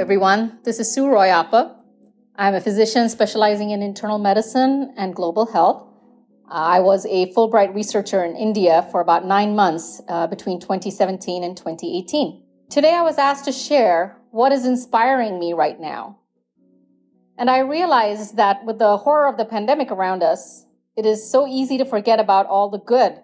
Everyone. 0.00 0.58
This 0.64 0.80
is 0.80 0.90
Sue 0.90 1.04
Royappa. 1.04 1.76
I'm 2.34 2.54
a 2.54 2.60
physician 2.62 3.10
specializing 3.10 3.68
in 3.68 3.82
internal 3.82 4.18
medicine 4.18 4.94
and 4.96 5.14
global 5.14 5.44
health. 5.44 5.86
I 6.48 6.80
was 6.80 7.04
a 7.04 7.30
Fulbright 7.34 7.74
researcher 7.74 8.24
in 8.24 8.34
India 8.34 8.88
for 8.90 9.02
about 9.02 9.26
nine 9.26 9.54
months 9.54 10.00
uh, 10.08 10.26
between 10.26 10.58
2017 10.58 11.44
and 11.44 11.54
2018. 11.54 12.42
Today, 12.70 12.94
I 12.94 13.02
was 13.02 13.18
asked 13.18 13.44
to 13.44 13.52
share 13.52 14.16
what 14.30 14.52
is 14.52 14.64
inspiring 14.64 15.38
me 15.38 15.52
right 15.52 15.78
now. 15.78 16.18
And 17.36 17.50
I 17.50 17.58
realized 17.58 18.38
that 18.38 18.64
with 18.64 18.78
the 18.78 18.96
horror 18.96 19.28
of 19.28 19.36
the 19.36 19.44
pandemic 19.44 19.90
around 19.90 20.22
us, 20.22 20.64
it 20.96 21.04
is 21.04 21.30
so 21.30 21.46
easy 21.46 21.76
to 21.76 21.84
forget 21.84 22.18
about 22.18 22.46
all 22.46 22.70
the 22.70 22.80
good 22.80 23.20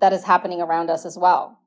that 0.00 0.12
is 0.12 0.24
happening 0.24 0.60
around 0.60 0.90
us 0.90 1.06
as 1.06 1.16
well. 1.16 1.60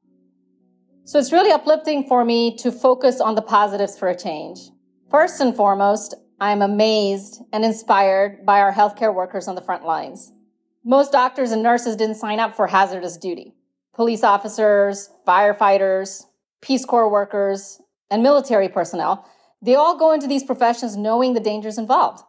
So 1.10 1.18
it's 1.18 1.32
really 1.32 1.52
uplifting 1.52 2.08
for 2.08 2.24
me 2.24 2.56
to 2.58 2.72
focus 2.72 3.20
on 3.20 3.34
the 3.34 3.42
positives 3.42 3.98
for 3.98 4.10
a 4.10 4.16
change. 4.16 4.60
First 5.10 5.42
and 5.42 5.56
foremost, 5.56 6.14
I'm 6.40 6.62
amazed 6.62 7.42
and 7.52 7.66
inspired 7.66 8.46
by 8.46 8.60
our 8.60 8.72
healthcare 8.72 9.12
workers 9.12 9.48
on 9.48 9.56
the 9.56 9.62
front 9.62 9.84
lines. 9.84 10.32
Most 10.86 11.12
doctors 11.12 11.50
and 11.50 11.64
nurses 11.64 11.96
didn't 11.96 12.18
sign 12.18 12.40
up 12.40 12.56
for 12.56 12.68
hazardous 12.68 13.18
duty. 13.18 13.56
police 13.96 14.24
officers, 14.24 15.10
firefighters, 15.28 16.26
Peace 16.62 16.86
Corps 16.86 17.10
workers, 17.10 17.82
and 18.12 18.22
military 18.22 18.70
personnel, 18.70 19.28
they 19.64 19.74
all 19.74 19.98
go 19.98 20.12
into 20.12 20.28
these 20.28 20.44
professions 20.44 20.96
knowing 20.96 21.34
the 21.34 21.40
dangers 21.40 21.80
involved. 21.80 22.24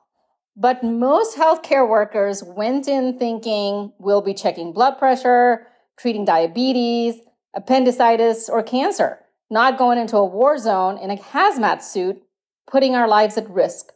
But 0.56 0.82
most 0.82 1.36
healthcare 1.36 1.86
workers 1.86 2.42
went 2.42 2.88
in 2.88 3.18
thinking 3.18 3.92
we'll 3.98 4.22
be 4.22 4.32
checking 4.32 4.72
blood 4.72 4.96
pressure, 4.96 5.66
treating 5.98 6.24
diabetes, 6.24 7.16
appendicitis, 7.54 8.48
or 8.48 8.62
cancer, 8.62 9.18
not 9.50 9.78
going 9.78 9.98
into 9.98 10.16
a 10.16 10.24
war 10.24 10.58
zone 10.58 10.98
in 10.98 11.10
a 11.10 11.16
hazmat 11.16 11.82
suit, 11.82 12.22
putting 12.70 12.94
our 12.94 13.08
lives 13.08 13.36
at 13.36 13.50
risk. 13.50 13.92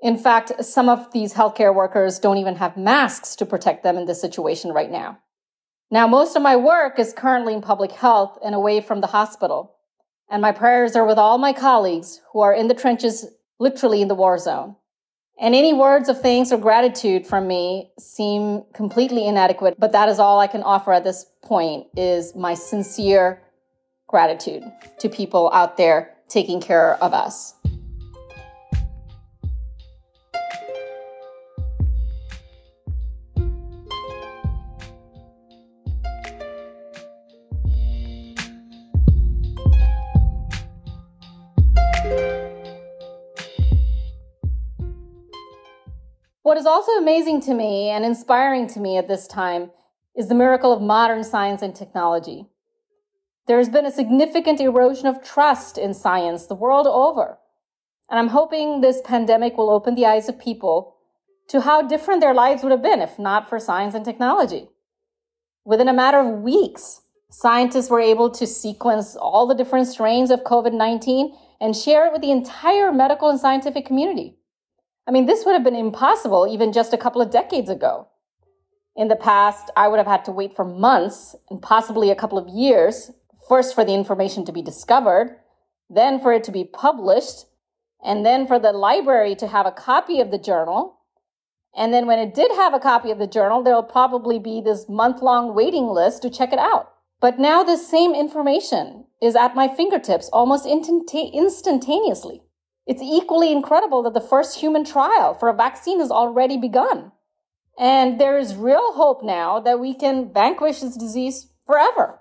In 0.00 0.16
fact, 0.16 0.64
some 0.64 0.88
of 0.88 1.12
these 1.12 1.34
healthcare 1.34 1.74
workers 1.74 2.18
don't 2.18 2.38
even 2.38 2.56
have 2.56 2.76
masks 2.76 3.36
to 3.36 3.46
protect 3.46 3.82
them 3.82 3.96
in 3.96 4.06
this 4.06 4.20
situation 4.20 4.72
right 4.72 4.90
now. 4.90 5.18
Now, 5.90 6.06
most 6.06 6.36
of 6.36 6.42
my 6.42 6.56
work 6.56 6.98
is 6.98 7.12
currently 7.12 7.54
in 7.54 7.62
public 7.62 7.92
health 7.92 8.38
and 8.44 8.54
away 8.54 8.80
from 8.80 9.00
the 9.00 9.08
hospital. 9.08 9.76
And 10.30 10.42
my 10.42 10.52
prayers 10.52 10.96
are 10.96 11.06
with 11.06 11.18
all 11.18 11.38
my 11.38 11.52
colleagues 11.52 12.20
who 12.32 12.40
are 12.40 12.52
in 12.52 12.68
the 12.68 12.74
trenches, 12.74 13.26
literally 13.58 14.02
in 14.02 14.08
the 14.08 14.14
war 14.14 14.38
zone. 14.38 14.76
And 15.40 15.54
any 15.54 15.72
words 15.72 16.08
of 16.08 16.20
thanks 16.20 16.52
or 16.52 16.58
gratitude 16.58 17.26
from 17.26 17.48
me 17.48 17.90
seem 17.98 18.62
completely 18.72 19.26
inadequate, 19.26 19.74
but 19.78 19.92
that 19.92 20.08
is 20.08 20.18
all 20.18 20.38
I 20.38 20.46
can 20.46 20.62
offer 20.62 20.92
at 20.92 21.02
this 21.02 21.26
point 21.42 21.88
is 21.96 22.36
my 22.36 22.54
sincere 22.54 23.42
gratitude 24.06 24.62
to 25.00 25.08
people 25.08 25.50
out 25.52 25.76
there 25.76 26.14
taking 26.28 26.60
care 26.60 26.94
of 27.02 27.12
us. 27.12 27.54
What 46.54 46.60
is 46.60 46.66
also 46.66 46.92
amazing 46.92 47.40
to 47.40 47.52
me 47.52 47.90
and 47.90 48.04
inspiring 48.04 48.68
to 48.68 48.78
me 48.78 48.96
at 48.96 49.08
this 49.08 49.26
time 49.26 49.72
is 50.14 50.28
the 50.28 50.36
miracle 50.36 50.72
of 50.72 50.80
modern 50.80 51.24
science 51.24 51.62
and 51.62 51.74
technology. 51.74 52.46
There 53.48 53.58
has 53.58 53.68
been 53.68 53.84
a 53.84 53.90
significant 53.90 54.60
erosion 54.60 55.08
of 55.08 55.20
trust 55.20 55.78
in 55.78 55.94
science 55.94 56.46
the 56.46 56.54
world 56.54 56.86
over. 56.86 57.38
And 58.08 58.20
I'm 58.20 58.28
hoping 58.28 58.80
this 58.80 59.00
pandemic 59.04 59.56
will 59.56 59.68
open 59.68 59.96
the 59.96 60.06
eyes 60.06 60.28
of 60.28 60.38
people 60.38 60.94
to 61.48 61.62
how 61.62 61.82
different 61.82 62.20
their 62.20 62.32
lives 62.32 62.62
would 62.62 62.70
have 62.70 62.82
been 62.82 63.00
if 63.00 63.18
not 63.18 63.48
for 63.48 63.58
science 63.58 63.96
and 63.96 64.04
technology. 64.04 64.68
Within 65.64 65.88
a 65.88 65.92
matter 65.92 66.20
of 66.20 66.42
weeks, 66.42 67.00
scientists 67.30 67.90
were 67.90 67.98
able 67.98 68.30
to 68.30 68.46
sequence 68.46 69.16
all 69.16 69.48
the 69.48 69.56
different 69.56 69.88
strains 69.88 70.30
of 70.30 70.44
COVID 70.44 70.72
19 70.72 71.36
and 71.60 71.74
share 71.74 72.06
it 72.06 72.12
with 72.12 72.22
the 72.22 72.30
entire 72.30 72.92
medical 72.92 73.28
and 73.28 73.40
scientific 73.40 73.84
community. 73.84 74.36
I 75.06 75.10
mean, 75.10 75.26
this 75.26 75.44
would 75.44 75.52
have 75.52 75.64
been 75.64 75.76
impossible 75.76 76.46
even 76.50 76.72
just 76.72 76.92
a 76.94 76.98
couple 76.98 77.20
of 77.20 77.30
decades 77.30 77.68
ago. 77.68 78.08
In 78.96 79.08
the 79.08 79.16
past, 79.16 79.70
I 79.76 79.88
would 79.88 79.98
have 79.98 80.06
had 80.06 80.24
to 80.26 80.32
wait 80.32 80.54
for 80.54 80.64
months 80.64 81.34
and 81.50 81.60
possibly 81.60 82.10
a 82.10 82.14
couple 82.14 82.38
of 82.38 82.48
years, 82.48 83.10
first 83.48 83.74
for 83.74 83.84
the 83.84 83.94
information 83.94 84.44
to 84.46 84.52
be 84.52 84.62
discovered, 84.62 85.36
then 85.90 86.20
for 86.20 86.32
it 86.32 86.44
to 86.44 86.52
be 86.52 86.64
published, 86.64 87.46
and 88.02 88.24
then 88.24 88.46
for 88.46 88.58
the 88.58 88.72
library 88.72 89.34
to 89.36 89.48
have 89.48 89.66
a 89.66 89.72
copy 89.72 90.20
of 90.20 90.30
the 90.30 90.38
journal. 90.38 91.00
And 91.76 91.92
then 91.92 92.06
when 92.06 92.20
it 92.20 92.34
did 92.34 92.52
have 92.52 92.72
a 92.72 92.78
copy 92.78 93.10
of 93.10 93.18
the 93.18 93.26
journal, 93.26 93.62
there'll 93.62 93.82
probably 93.82 94.38
be 94.38 94.60
this 94.60 94.88
month 94.88 95.20
long 95.20 95.54
waiting 95.54 95.88
list 95.88 96.22
to 96.22 96.30
check 96.30 96.52
it 96.52 96.58
out. 96.58 96.92
But 97.20 97.38
now 97.38 97.62
the 97.62 97.76
same 97.76 98.14
information 98.14 99.06
is 99.20 99.34
at 99.34 99.56
my 99.56 99.66
fingertips 99.66 100.28
almost 100.32 100.66
instantaneously. 100.66 102.42
It's 102.86 103.02
equally 103.02 103.50
incredible 103.50 104.02
that 104.02 104.14
the 104.14 104.20
first 104.20 104.60
human 104.60 104.84
trial 104.84 105.34
for 105.34 105.48
a 105.48 105.54
vaccine 105.54 106.00
has 106.00 106.10
already 106.10 106.58
begun. 106.58 107.12
And 107.78 108.20
there 108.20 108.38
is 108.38 108.54
real 108.54 108.92
hope 108.92 109.24
now 109.24 109.58
that 109.60 109.80
we 109.80 109.94
can 109.94 110.32
vanquish 110.32 110.80
this 110.80 110.96
disease 110.96 111.48
forever. 111.66 112.20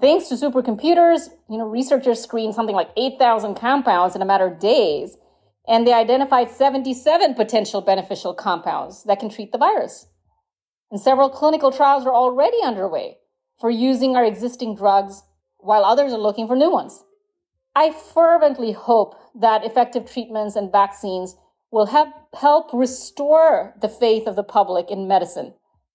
Thanks 0.00 0.28
to 0.28 0.34
supercomputers, 0.34 1.28
you 1.48 1.58
know, 1.58 1.66
researchers 1.66 2.20
screened 2.20 2.54
something 2.54 2.74
like 2.74 2.90
8,000 2.96 3.54
compounds 3.54 4.16
in 4.16 4.22
a 4.22 4.26
matter 4.26 4.46
of 4.46 4.58
days, 4.58 5.16
and 5.68 5.86
they 5.86 5.92
identified 5.92 6.50
77 6.50 7.34
potential 7.34 7.80
beneficial 7.80 8.34
compounds 8.34 9.04
that 9.04 9.20
can 9.20 9.30
treat 9.30 9.52
the 9.52 9.58
virus. 9.58 10.08
And 10.90 11.00
several 11.00 11.30
clinical 11.30 11.70
trials 11.70 12.04
are 12.04 12.14
already 12.14 12.58
underway 12.64 13.18
for 13.60 13.70
using 13.70 14.16
our 14.16 14.24
existing 14.24 14.74
drugs, 14.74 15.22
while 15.58 15.84
others 15.84 16.12
are 16.12 16.18
looking 16.18 16.46
for 16.48 16.56
new 16.56 16.70
ones. 16.70 17.04
I 17.74 17.92
fervently 17.92 18.72
hope 18.72 19.14
that 19.40 19.64
effective 19.64 20.10
treatments 20.10 20.56
and 20.56 20.72
vaccines 20.72 21.36
will 21.70 21.86
help, 21.86 22.08
help 22.34 22.70
restore 22.72 23.74
the 23.80 23.88
faith 23.88 24.26
of 24.26 24.36
the 24.36 24.42
public 24.42 24.90
in 24.90 25.06
medicine 25.06 25.52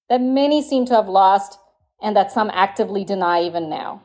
that 0.10 0.22
many 0.22 0.62
seem 0.62 0.86
to 0.86 0.94
have 0.94 1.08
lost 1.08 1.58
and 2.02 2.16
that 2.16 2.32
some 2.32 2.52
actively 2.54 3.06
deny 3.06 3.42
even 3.42 3.70
now. 3.70 4.02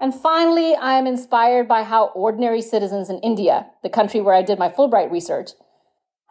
And 0.00 0.14
finally, 0.14 0.74
I 0.74 0.98
am 0.98 1.06
inspired 1.06 1.66
by 1.66 1.82
how 1.82 2.08
ordinary 2.08 2.60
citizens 2.60 3.08
in 3.08 3.20
India, 3.20 3.66
the 3.82 3.88
country 3.88 4.20
where 4.20 4.34
I 4.34 4.42
did 4.42 4.58
my 4.58 4.68
Fulbright 4.68 5.10
research, 5.10 5.52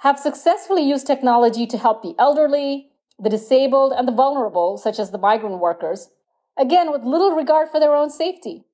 have 0.04 0.20
successfully 0.20 0.84
used 0.84 1.08
technology 1.08 1.66
to 1.66 1.78
help 1.78 2.04
the 2.04 2.14
elderly, 2.20 2.90
the 3.18 3.30
disabled, 3.30 3.94
and 3.96 4.06
the 4.06 4.12
vulnerable, 4.12 4.78
such 4.78 5.00
as 5.00 5.12
the 5.12 5.18
migrant 5.18 5.60
workers, 5.60 6.10
again, 6.60 6.92
with 6.92 7.06
little 7.06 7.32
regard 7.32 7.70
for 7.70 7.80
their 7.80 7.96
own 7.96 8.10
safety. 8.10 8.66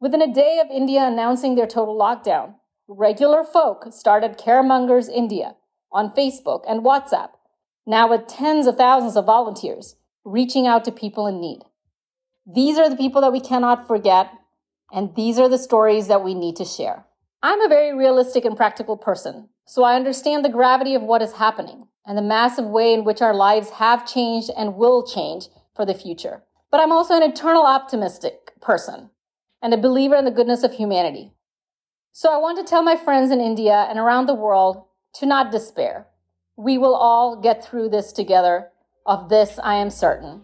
Within 0.00 0.20
a 0.20 0.34
day 0.34 0.60
of 0.62 0.70
India 0.70 1.02
announcing 1.02 1.54
their 1.54 1.66
total 1.66 1.98
lockdown, 1.98 2.56
regular 2.86 3.42
folk 3.42 3.86
started 3.90 4.36
Caremongers 4.36 5.08
India 5.08 5.56
on 5.90 6.14
Facebook 6.14 6.62
and 6.68 6.84
WhatsApp, 6.84 7.30
now 7.86 8.10
with 8.10 8.26
tens 8.26 8.66
of 8.66 8.76
thousands 8.76 9.16
of 9.16 9.24
volunteers 9.24 9.96
reaching 10.26 10.66
out 10.66 10.84
to 10.84 10.92
people 10.92 11.26
in 11.26 11.40
need. 11.40 11.62
These 12.46 12.76
are 12.76 12.90
the 12.90 12.96
people 12.96 13.22
that 13.22 13.32
we 13.32 13.40
cannot 13.40 13.88
forget, 13.88 14.30
and 14.92 15.14
these 15.16 15.38
are 15.38 15.48
the 15.48 15.56
stories 15.56 16.08
that 16.08 16.22
we 16.22 16.34
need 16.34 16.56
to 16.56 16.66
share. 16.66 17.06
I'm 17.42 17.62
a 17.62 17.68
very 17.68 17.96
realistic 17.96 18.44
and 18.44 18.54
practical 18.54 18.98
person, 18.98 19.48
so 19.66 19.82
I 19.82 19.96
understand 19.96 20.44
the 20.44 20.50
gravity 20.50 20.94
of 20.94 21.02
what 21.02 21.22
is 21.22 21.32
happening 21.32 21.88
and 22.06 22.18
the 22.18 22.22
massive 22.22 22.66
way 22.66 22.92
in 22.92 23.04
which 23.04 23.22
our 23.22 23.34
lives 23.34 23.70
have 23.70 24.06
changed 24.06 24.50
and 24.56 24.76
will 24.76 25.06
change 25.06 25.48
for 25.74 25.86
the 25.86 25.94
future. 25.94 26.42
But 26.70 26.80
I'm 26.80 26.92
also 26.92 27.14
an 27.14 27.22
eternal 27.22 27.64
optimistic 27.64 28.60
person 28.60 29.10
and 29.62 29.72
a 29.72 29.78
believer 29.78 30.16
in 30.16 30.24
the 30.24 30.30
goodness 30.30 30.62
of 30.62 30.74
humanity. 30.74 31.32
So 32.12 32.30
I 32.32 32.36
want 32.36 32.58
to 32.58 32.64
tell 32.64 32.82
my 32.82 32.96
friends 32.96 33.30
in 33.30 33.40
India 33.40 33.86
and 33.88 33.98
around 33.98 34.26
the 34.26 34.34
world 34.34 34.84
to 35.14 35.26
not 35.26 35.50
despair. 35.50 36.06
We 36.56 36.78
will 36.78 36.94
all 36.94 37.40
get 37.40 37.64
through 37.64 37.88
this 37.88 38.12
together. 38.12 38.70
Of 39.06 39.28
this, 39.28 39.58
I 39.62 39.74
am 39.74 39.90
certain. 39.90 40.42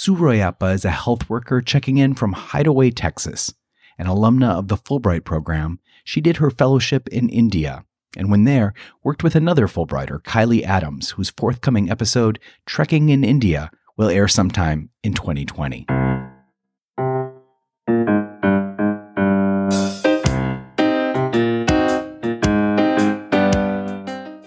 Sue 0.00 0.14
Royappa 0.14 0.72
is 0.72 0.84
a 0.84 0.92
health 0.92 1.28
worker 1.28 1.60
checking 1.60 1.96
in 1.96 2.14
from 2.14 2.32
Hideaway, 2.32 2.92
Texas. 2.92 3.52
An 3.98 4.06
alumna 4.06 4.50
of 4.50 4.68
the 4.68 4.76
Fulbright 4.76 5.24
program, 5.24 5.80
she 6.04 6.20
did 6.20 6.36
her 6.36 6.52
fellowship 6.52 7.08
in 7.08 7.28
India, 7.28 7.84
and 8.16 8.30
when 8.30 8.44
there, 8.44 8.74
worked 9.02 9.24
with 9.24 9.34
another 9.34 9.66
Fulbrighter, 9.66 10.22
Kylie 10.22 10.62
Adams, 10.62 11.10
whose 11.10 11.30
forthcoming 11.30 11.90
episode, 11.90 12.38
Trekking 12.64 13.08
in 13.08 13.24
India, 13.24 13.72
will 13.96 14.08
air 14.08 14.28
sometime 14.28 14.90
in 15.02 15.14
2020. 15.14 15.84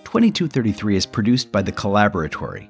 Twenty-two 0.06 0.47
thirty-three 0.47 0.95
is 0.95 1.06
produced 1.06 1.52
by 1.52 1.62
the 1.62 1.74
Collaboratory 1.74 2.70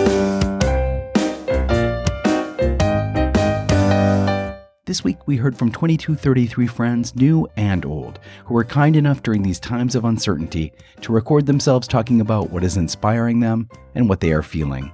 This 4.91 5.05
week, 5.05 5.25
we 5.25 5.37
heard 5.37 5.57
from 5.57 5.71
2233 5.71 6.67
friends, 6.67 7.15
new 7.15 7.47
and 7.55 7.85
old, 7.85 8.19
who 8.43 8.53
were 8.53 8.65
kind 8.65 8.97
enough 8.97 9.23
during 9.23 9.41
these 9.41 9.57
times 9.57 9.95
of 9.95 10.03
uncertainty 10.03 10.73
to 10.99 11.13
record 11.13 11.45
themselves 11.45 11.87
talking 11.87 12.19
about 12.19 12.49
what 12.49 12.65
is 12.65 12.75
inspiring 12.75 13.39
them 13.39 13.69
and 13.95 14.09
what 14.09 14.19
they 14.19 14.33
are 14.33 14.43
feeling. 14.43 14.91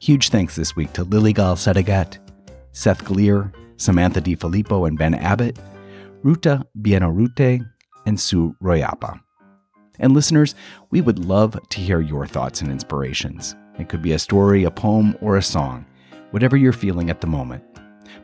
Huge 0.00 0.28
thanks 0.28 0.54
this 0.54 0.76
week 0.76 0.92
to 0.92 1.04
Lily 1.04 1.32
Gal 1.32 1.56
Sedigat, 1.56 2.18
Seth 2.72 3.06
Gleer, 3.06 3.50
Samantha 3.78 4.20
DiFilippo 4.20 4.86
and 4.86 4.98
Ben 4.98 5.14
Abbott, 5.14 5.58
Ruta 6.22 6.66
Bienarute, 6.82 7.66
and 8.04 8.20
Sue 8.20 8.54
Royappa. 8.62 9.18
And 9.98 10.12
listeners, 10.12 10.54
we 10.90 11.00
would 11.00 11.18
love 11.18 11.58
to 11.70 11.80
hear 11.80 12.02
your 12.02 12.26
thoughts 12.26 12.60
and 12.60 12.70
inspirations. 12.70 13.56
It 13.78 13.88
could 13.88 14.02
be 14.02 14.12
a 14.12 14.18
story, 14.18 14.64
a 14.64 14.70
poem, 14.70 15.16
or 15.22 15.38
a 15.38 15.42
song, 15.42 15.86
whatever 16.32 16.54
you're 16.54 16.74
feeling 16.74 17.08
at 17.08 17.22
the 17.22 17.26
moment 17.26 17.64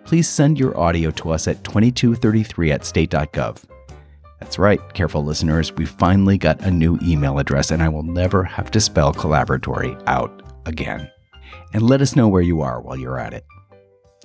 please 0.09 0.26
send 0.26 0.59
your 0.59 0.74
audio 0.80 1.11
to 1.11 1.28
us 1.28 1.46
at 1.46 1.62
2233 1.64 2.72
at 2.72 2.82
state.gov. 2.82 3.62
That's 4.40 4.59
right, 4.59 4.80
careful 4.94 5.22
listeners, 5.22 5.70
we 5.74 5.84
finally 5.84 6.38
got 6.38 6.62
a 6.62 6.70
new 6.70 6.98
email 7.02 7.38
address 7.38 7.70
and 7.70 7.82
I 7.82 7.90
will 7.90 8.04
never 8.04 8.42
have 8.42 8.70
to 8.70 8.80
spell 8.80 9.12
collaboratory 9.12 10.02
out 10.06 10.42
again. 10.64 11.11
And 11.74 11.82
let 11.82 12.00
us 12.00 12.16
know 12.16 12.26
where 12.26 12.40
you 12.40 12.62
are 12.62 12.80
while 12.80 12.96
you're 12.96 13.18
at 13.18 13.34
it. 13.34 13.44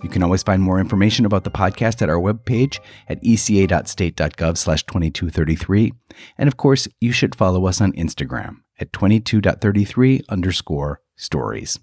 You 0.02 0.08
can 0.08 0.24
always 0.24 0.42
find 0.42 0.62
more 0.62 0.80
information 0.80 1.26
about 1.26 1.44
the 1.44 1.52
podcast 1.52 2.02
at 2.02 2.10
our 2.10 2.16
webpage 2.16 2.80
at 3.10 3.20
eca.state.gov 3.22 4.58
slash 4.58 4.84
2233. 4.86 5.92
And 6.38 6.48
of 6.48 6.56
course, 6.56 6.88
you 7.02 7.12
should 7.12 7.36
follow 7.36 7.66
us 7.66 7.82
on 7.82 7.92
Instagram 7.92 8.60
at 8.80 8.94
22.33 8.94 10.22
underscore 10.30 11.02
stories. 11.18 11.78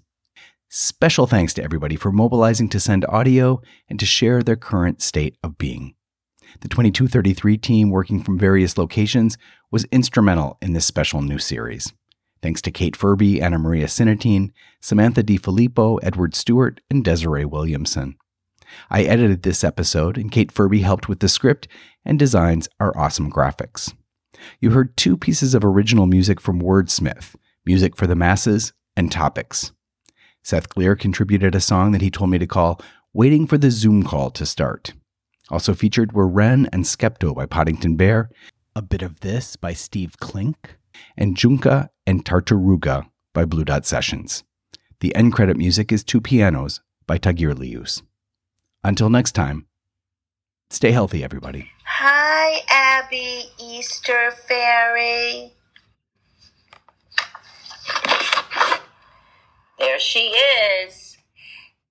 Special 0.73 1.27
thanks 1.27 1.53
to 1.55 1.61
everybody 1.61 1.97
for 1.97 2.13
mobilizing 2.13 2.69
to 2.69 2.79
send 2.79 3.03
audio 3.09 3.61
and 3.89 3.99
to 3.99 4.05
share 4.05 4.41
their 4.41 4.55
current 4.55 5.01
state 5.01 5.35
of 5.43 5.57
being. 5.57 5.95
The 6.61 6.69
2233 6.69 7.57
team, 7.57 7.89
working 7.89 8.23
from 8.23 8.39
various 8.39 8.77
locations, 8.77 9.37
was 9.69 9.83
instrumental 9.91 10.57
in 10.61 10.71
this 10.71 10.85
special 10.85 11.21
new 11.21 11.39
series. 11.39 11.91
Thanks 12.41 12.61
to 12.61 12.71
Kate 12.71 12.95
Furby, 12.95 13.41
Anna 13.41 13.59
Maria 13.59 13.87
Sinatine, 13.87 14.51
Samantha 14.79 15.21
DiFilippo, 15.23 15.99
Edward 16.01 16.35
Stewart, 16.35 16.79
and 16.89 17.03
Desiree 17.03 17.43
Williamson. 17.43 18.15
I 18.89 19.03
edited 19.03 19.43
this 19.43 19.65
episode, 19.65 20.17
and 20.17 20.31
Kate 20.31 20.53
Furby 20.53 20.83
helped 20.83 21.09
with 21.09 21.19
the 21.19 21.27
script 21.27 21.67
and 22.05 22.17
designs 22.17 22.69
our 22.79 22.97
awesome 22.97 23.29
graphics. 23.29 23.93
You 24.61 24.71
heard 24.71 24.95
two 24.95 25.17
pieces 25.17 25.53
of 25.53 25.65
original 25.65 26.05
music 26.05 26.39
from 26.39 26.61
Wordsmith 26.61 27.35
music 27.65 27.97
for 27.97 28.07
the 28.07 28.15
masses 28.15 28.71
and 28.95 29.11
topics. 29.11 29.73
Seth 30.43 30.69
Gleer 30.69 30.95
contributed 30.95 31.53
a 31.53 31.61
song 31.61 31.91
that 31.91 32.01
he 32.01 32.09
told 32.09 32.29
me 32.31 32.39
to 32.39 32.47
call 32.47 32.81
Waiting 33.13 33.45
for 33.45 33.57
the 33.57 33.69
Zoom 33.69 34.03
Call 34.03 34.31
to 34.31 34.45
Start. 34.45 34.93
Also 35.49 35.73
featured 35.73 36.13
were 36.13 36.27
Ren 36.27 36.67
and 36.71 36.83
Skepto 36.85 37.35
by 37.35 37.45
Podington 37.45 37.95
Bear, 37.95 38.29
A 38.75 38.81
Bit 38.81 39.01
of 39.01 39.19
This 39.19 39.55
by 39.55 39.73
Steve 39.73 40.17
Klink, 40.19 40.77
and 41.15 41.35
Junka 41.35 41.89
and 42.07 42.25
Tartaruga 42.25 43.07
by 43.33 43.45
Blue 43.45 43.65
Dot 43.65 43.85
Sessions. 43.85 44.43
The 45.01 45.13
end 45.15 45.33
credit 45.33 45.57
music 45.57 45.91
is 45.91 46.03
Two 46.03 46.21
Pianos 46.21 46.81
by 47.05 47.17
Tagirijus. 47.17 48.01
Until 48.83 49.09
next 49.09 49.33
time, 49.33 49.67
stay 50.69 50.91
healthy, 50.91 51.23
everybody. 51.23 51.69
Hi, 51.85 52.61
Abby 52.69 53.43
Easter 53.59 54.31
Fairy. 54.47 55.53
There 59.81 59.99
she 59.99 60.27
is. 60.27 61.17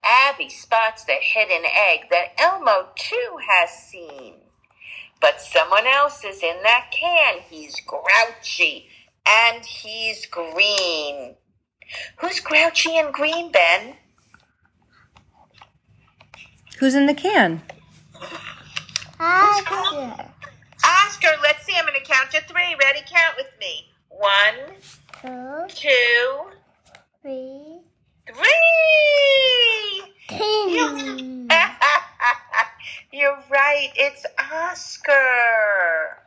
Abby 0.05 0.49
spots 0.49 1.03
the 1.03 1.15
hidden 1.21 1.65
egg 1.65 2.03
that 2.13 2.35
Elmo 2.39 2.91
too 2.95 3.39
has 3.49 3.71
seen. 3.71 4.35
But 5.21 5.41
someone 5.41 5.89
else 5.89 6.25
is 6.25 6.41
in 6.41 6.63
that 6.63 6.93
can. 6.93 7.41
He's 7.51 7.75
grouchy 7.85 8.87
and 9.29 9.65
he's 9.65 10.25
green. 10.27 11.35
Who's 12.19 12.39
grouchy 12.39 12.97
and 12.97 13.13
green, 13.13 13.51
Ben? 13.51 13.97
Who's 16.79 16.95
in 16.95 17.07
the 17.07 17.15
can? 17.15 17.61
Oscar. 19.19 20.31
Oscar, 20.85 21.31
let's 21.43 21.67
see. 21.67 21.75
I'm 21.77 21.85
going 21.87 21.99
to 22.01 22.09
count 22.09 22.31
to 22.31 22.41
three. 22.45 22.77
Ready? 22.81 23.01
Count 23.01 23.35
with 23.37 23.51
me. 23.59 23.89
One, 24.09 24.77
Two, 25.21 25.67
two, 25.69 26.41
three, 27.23 27.81
three. 28.29 28.39
You- 30.31 31.49
You're 33.13 33.43
right. 33.51 33.91
It's 33.97 34.27
Oscar. 34.53 36.19